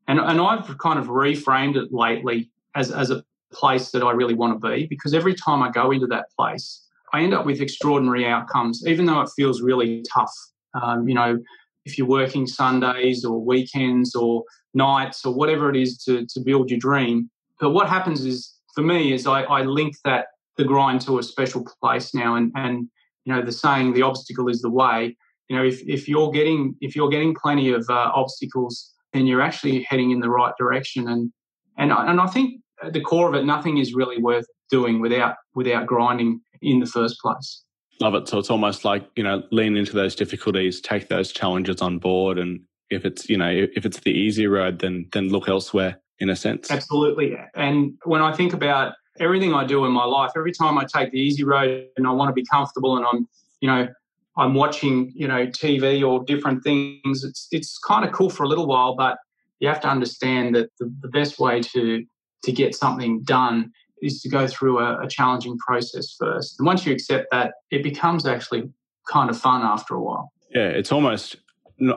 And 0.08 0.18
and 0.18 0.40
I've 0.40 0.78
kind 0.78 0.98
of 0.98 1.06
reframed 1.06 1.76
it 1.76 1.92
lately 1.92 2.50
as 2.74 2.90
as 2.90 3.10
a 3.10 3.24
place 3.52 3.90
that 3.90 4.02
I 4.02 4.12
really 4.12 4.34
want 4.34 4.60
to 4.60 4.68
be 4.68 4.86
because 4.86 5.14
every 5.14 5.34
time 5.34 5.62
I 5.62 5.70
go 5.70 5.90
into 5.90 6.06
that 6.08 6.26
place, 6.36 6.82
I 7.12 7.22
end 7.22 7.34
up 7.34 7.46
with 7.46 7.60
extraordinary 7.60 8.26
outcomes, 8.26 8.82
even 8.86 9.06
though 9.06 9.20
it 9.20 9.30
feels 9.36 9.60
really 9.60 10.02
tough. 10.12 10.32
Um, 10.80 11.08
you 11.08 11.14
know, 11.14 11.38
if 11.84 11.98
you're 11.98 12.06
working 12.06 12.46
Sundays 12.46 13.24
or 13.24 13.44
weekends 13.44 14.14
or 14.14 14.44
nights 14.74 15.24
or 15.24 15.34
whatever 15.34 15.68
it 15.68 15.76
is 15.76 15.98
to, 16.04 16.26
to 16.26 16.40
build 16.40 16.70
your 16.70 16.78
dream. 16.78 17.30
But 17.60 17.70
what 17.70 17.88
happens 17.88 18.24
is, 18.24 18.54
for 18.74 18.82
me, 18.82 19.12
is 19.12 19.26
I, 19.26 19.42
I 19.42 19.62
link 19.62 19.94
that 20.04 20.26
the 20.56 20.64
grind 20.64 21.00
to 21.02 21.18
a 21.18 21.22
special 21.22 21.66
place 21.82 22.14
now. 22.14 22.36
And, 22.36 22.50
and, 22.54 22.88
you 23.24 23.34
know, 23.34 23.42
the 23.42 23.52
saying, 23.52 23.92
the 23.92 24.02
obstacle 24.02 24.48
is 24.48 24.62
the 24.62 24.70
way. 24.70 25.16
You 25.48 25.56
know, 25.56 25.64
if, 25.64 25.82
if 25.86 26.08
you're 26.08 26.30
getting 26.30 26.74
if 26.80 26.96
you're 26.96 27.10
getting 27.10 27.34
plenty 27.34 27.72
of 27.72 27.84
uh, 27.90 28.10
obstacles, 28.14 28.94
then 29.12 29.26
you're 29.26 29.42
actually 29.42 29.82
heading 29.82 30.10
in 30.10 30.20
the 30.20 30.30
right 30.30 30.54
direction. 30.58 31.08
And 31.08 31.30
and 31.76 31.92
and 31.92 32.20
I 32.20 32.26
think 32.26 32.62
at 32.82 32.94
the 32.94 33.00
core 33.00 33.28
of 33.28 33.34
it, 33.34 33.44
nothing 33.44 33.76
is 33.78 33.92
really 33.92 34.20
worth 34.22 34.46
doing 34.70 35.00
without 35.00 35.36
without 35.54 35.86
grinding 35.86 36.40
in 36.62 36.80
the 36.80 36.86
first 36.86 37.18
place. 37.20 37.64
Love 38.00 38.14
it. 38.14 38.28
So 38.28 38.38
it's 38.38 38.50
almost 38.50 38.84
like 38.84 39.08
you 39.16 39.22
know, 39.22 39.42
lean 39.50 39.76
into 39.76 39.92
those 39.92 40.14
difficulties, 40.14 40.80
take 40.80 41.08
those 41.08 41.32
challenges 41.32 41.82
on 41.82 41.98
board, 41.98 42.38
and 42.38 42.60
if 42.90 43.04
it's 43.04 43.28
you 43.28 43.36
know 43.36 43.50
if 43.50 43.84
it's 43.84 44.00
the 44.00 44.10
easy 44.10 44.46
road, 44.46 44.78
then 44.80 45.08
then 45.12 45.28
look 45.28 45.48
elsewhere. 45.48 45.98
In 46.18 46.30
a 46.30 46.36
sense, 46.36 46.70
absolutely. 46.70 47.36
And 47.56 47.94
when 48.04 48.22
I 48.22 48.32
think 48.32 48.52
about 48.52 48.92
everything 49.18 49.54
I 49.54 49.64
do 49.64 49.84
in 49.84 49.90
my 49.90 50.04
life, 50.04 50.30
every 50.36 50.52
time 50.52 50.78
I 50.78 50.84
take 50.84 51.10
the 51.10 51.18
easy 51.18 51.42
road 51.42 51.86
and 51.96 52.06
I 52.06 52.12
want 52.12 52.28
to 52.28 52.32
be 52.32 52.44
comfortable, 52.44 52.96
and 52.96 53.04
I'm 53.04 53.26
you 53.60 53.68
know 53.68 53.88
I'm 54.36 54.54
watching 54.54 55.12
you 55.16 55.26
know 55.26 55.46
TV 55.46 56.06
or 56.08 56.24
different 56.24 56.62
things, 56.62 57.24
it's 57.24 57.48
it's 57.50 57.78
kind 57.78 58.04
of 58.04 58.12
cool 58.12 58.30
for 58.30 58.44
a 58.44 58.48
little 58.48 58.66
while, 58.66 58.94
but 58.94 59.18
you 59.58 59.68
have 59.68 59.80
to 59.80 59.88
understand 59.88 60.54
that 60.54 60.70
the, 60.78 60.92
the 61.00 61.08
best 61.08 61.38
way 61.38 61.60
to 61.60 62.04
to 62.44 62.52
get 62.52 62.74
something 62.74 63.22
done 63.22 63.72
is 64.02 64.20
to 64.20 64.28
go 64.28 64.46
through 64.46 64.80
a, 64.80 65.04
a, 65.04 65.08
challenging 65.08 65.56
process 65.58 66.14
first. 66.18 66.58
And 66.58 66.66
once 66.66 66.84
you 66.84 66.92
accept 66.92 67.28
that, 67.30 67.54
it 67.70 67.82
becomes 67.82 68.26
actually 68.26 68.68
kind 69.08 69.30
of 69.30 69.38
fun 69.38 69.62
after 69.62 69.94
a 69.94 70.02
while. 70.02 70.32
Yeah, 70.50 70.68
it's 70.68 70.92
almost, 70.92 71.36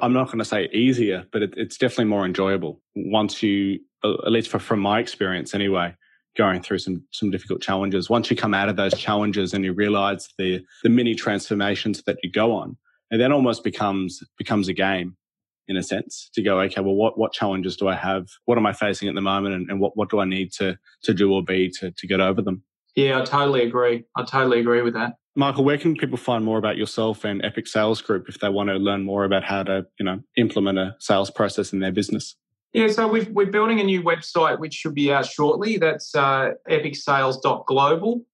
I'm 0.01 0.13
not 0.13 0.27
going 0.27 0.39
to 0.39 0.45
say 0.45 0.69
easier, 0.71 1.25
but 1.31 1.41
it, 1.41 1.53
it's 1.57 1.77
definitely 1.77 2.05
more 2.05 2.25
enjoyable 2.25 2.79
once 2.95 3.43
you, 3.43 3.79
at 4.03 4.31
least 4.31 4.49
for, 4.49 4.59
from 4.59 4.79
my 4.79 4.99
experience 4.99 5.53
anyway, 5.53 5.93
going 6.37 6.61
through 6.61 6.79
some, 6.79 7.03
some 7.11 7.31
difficult 7.31 7.61
challenges. 7.61 8.09
Once 8.09 8.29
you 8.29 8.37
come 8.37 8.53
out 8.53 8.69
of 8.69 8.75
those 8.75 8.93
challenges 8.93 9.53
and 9.53 9.65
you 9.65 9.73
realize 9.73 10.29
the, 10.37 10.63
the 10.83 10.89
mini 10.89 11.15
transformations 11.15 12.03
that 12.03 12.17
you 12.23 12.31
go 12.31 12.53
on, 12.53 12.77
it 13.11 13.17
then 13.17 13.31
almost 13.31 13.63
becomes, 13.63 14.23
becomes 14.37 14.67
a 14.67 14.73
game 14.73 15.17
in 15.67 15.77
a 15.77 15.83
sense 15.83 16.29
to 16.33 16.41
go, 16.41 16.59
okay, 16.61 16.81
well, 16.81 16.95
what, 16.95 17.17
what 17.17 17.33
challenges 17.33 17.75
do 17.75 17.87
I 17.87 17.95
have? 17.95 18.27
What 18.45 18.57
am 18.57 18.65
I 18.65 18.73
facing 18.73 19.09
at 19.09 19.15
the 19.15 19.21
moment? 19.21 19.55
And, 19.55 19.69
and 19.69 19.79
what, 19.79 19.97
what 19.97 20.09
do 20.09 20.19
I 20.19 20.25
need 20.25 20.51
to, 20.53 20.77
to 21.03 21.13
do 21.13 21.33
or 21.33 21.43
be 21.43 21.69
to, 21.79 21.91
to 21.91 22.07
get 22.07 22.19
over 22.19 22.41
them? 22.41 22.63
Yeah, 22.95 23.21
I 23.21 23.25
totally 23.25 23.63
agree. 23.63 24.05
I 24.15 24.23
totally 24.23 24.59
agree 24.59 24.81
with 24.81 24.93
that. 24.93 25.15
Michael, 25.35 25.65
where 25.65 25.77
can 25.77 25.95
people 25.95 26.17
find 26.17 26.45
more 26.45 26.57
about 26.57 26.77
yourself 26.77 27.25
and 27.25 27.43
Epic 27.43 27.67
Sales 27.67 28.01
Group 28.01 28.29
if 28.29 28.39
they 28.39 28.47
want 28.47 28.69
to 28.69 28.75
learn 28.75 29.03
more 29.03 29.25
about 29.25 29.43
how 29.43 29.63
to, 29.63 29.85
you 29.99 30.05
know, 30.05 30.21
implement 30.37 30.77
a 30.79 30.95
sales 30.99 31.29
process 31.29 31.73
in 31.73 31.79
their 31.79 31.91
business? 31.91 32.35
Yeah, 32.71 32.87
so 32.87 33.07
we 33.07 33.21
are 33.21 33.45
building 33.45 33.79
a 33.79 33.83
new 33.83 34.01
website 34.01 34.59
which 34.59 34.73
should 34.73 34.95
be 34.95 35.11
out 35.11 35.25
shortly. 35.25 35.77
That's 35.77 36.15
uh, 36.15 36.51
epicsales.global. 36.69 38.25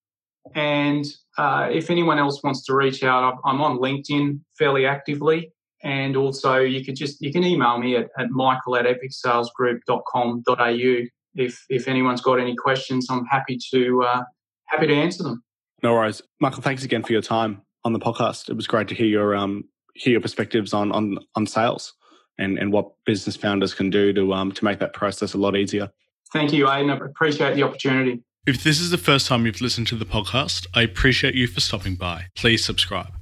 And 0.56 1.06
uh, 1.38 1.70
if 1.72 1.90
anyone 1.90 2.20
else 2.20 2.42
wants 2.44 2.66
to 2.66 2.76
reach 2.76 3.04
out, 3.04 3.38
I'm 3.46 3.62
on 3.62 3.78
LinkedIn 3.78 4.40
fairly 4.58 4.86
actively. 4.86 5.52
And 5.84 6.16
also, 6.16 6.60
you 6.60 6.86
could 6.86 6.96
just 6.96 7.20
you 7.22 7.32
can 7.32 7.44
email 7.44 7.80
me 7.80 7.96
at, 7.96 8.10
at 8.18 8.30
michael 8.30 8.76
at 8.76 8.86
epicsalesgroup.com.au 8.86 11.08
if 11.36 11.66
if 11.70 11.88
anyone's 11.88 12.22
got 12.22 12.40
any 12.40 12.56
questions. 12.56 13.08
I'm 13.10 13.26
happy 13.26 13.58
to 13.72 14.04
uh, 14.04 14.24
happy 14.68 14.88
to 14.88 14.94
answer 14.94 15.24
them. 15.24 15.44
No 15.84 15.94
worries, 15.94 16.22
Michael. 16.40 16.62
Thanks 16.62 16.84
again 16.84 17.04
for 17.04 17.14
your 17.14 17.22
time 17.22 17.62
on 17.84 17.94
the 17.94 18.00
podcast. 18.00 18.50
It 18.50 18.56
was 18.56 18.68
great 18.68 18.88
to 18.90 18.96
hear 18.96 19.08
your 19.08 19.36
um 19.36 19.66
hear 19.96 20.12
your 20.12 20.22
perspectives 20.22 20.74
on 20.74 20.92
on 20.92 21.18
on 21.36 21.48
sales 21.48 21.94
and 22.38 22.58
and 22.58 22.72
what 22.72 22.92
business 23.06 23.36
founders 23.36 23.74
can 23.74 23.90
do 23.90 24.14
to 24.14 24.34
um 24.34 24.52
to 24.52 24.66
make 24.66 24.80
that 24.80 24.94
process 24.94 25.34
a 25.34 25.38
lot 25.38 25.56
easier. 25.56 25.90
Thank 26.32 26.54
you, 26.54 26.66
Aiden. 26.66 26.92
I 26.92 27.06
appreciate 27.06 27.56
the 27.56 27.64
opportunity. 27.64 28.24
If 28.48 28.64
this 28.64 28.80
is 28.80 28.90
the 28.90 28.98
first 28.98 29.28
time 29.28 29.46
you've 29.46 29.62
listened 29.62 29.88
to 29.88 29.96
the 29.96 30.06
podcast, 30.06 30.66
I 30.74 30.82
appreciate 30.82 31.36
you 31.36 31.46
for 31.46 31.60
stopping 31.60 31.96
by. 31.96 32.28
Please 32.36 32.66
subscribe. 32.66 33.21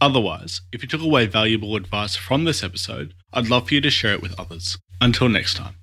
Otherwise, 0.00 0.62
if 0.72 0.82
you 0.82 0.88
took 0.88 1.02
away 1.02 1.26
valuable 1.26 1.76
advice 1.76 2.16
from 2.16 2.44
this 2.44 2.62
episode, 2.62 3.14
I'd 3.32 3.48
love 3.48 3.68
for 3.68 3.74
you 3.74 3.80
to 3.82 3.90
share 3.90 4.14
it 4.14 4.22
with 4.22 4.38
others. 4.38 4.78
Until 5.00 5.28
next 5.28 5.54
time. 5.56 5.79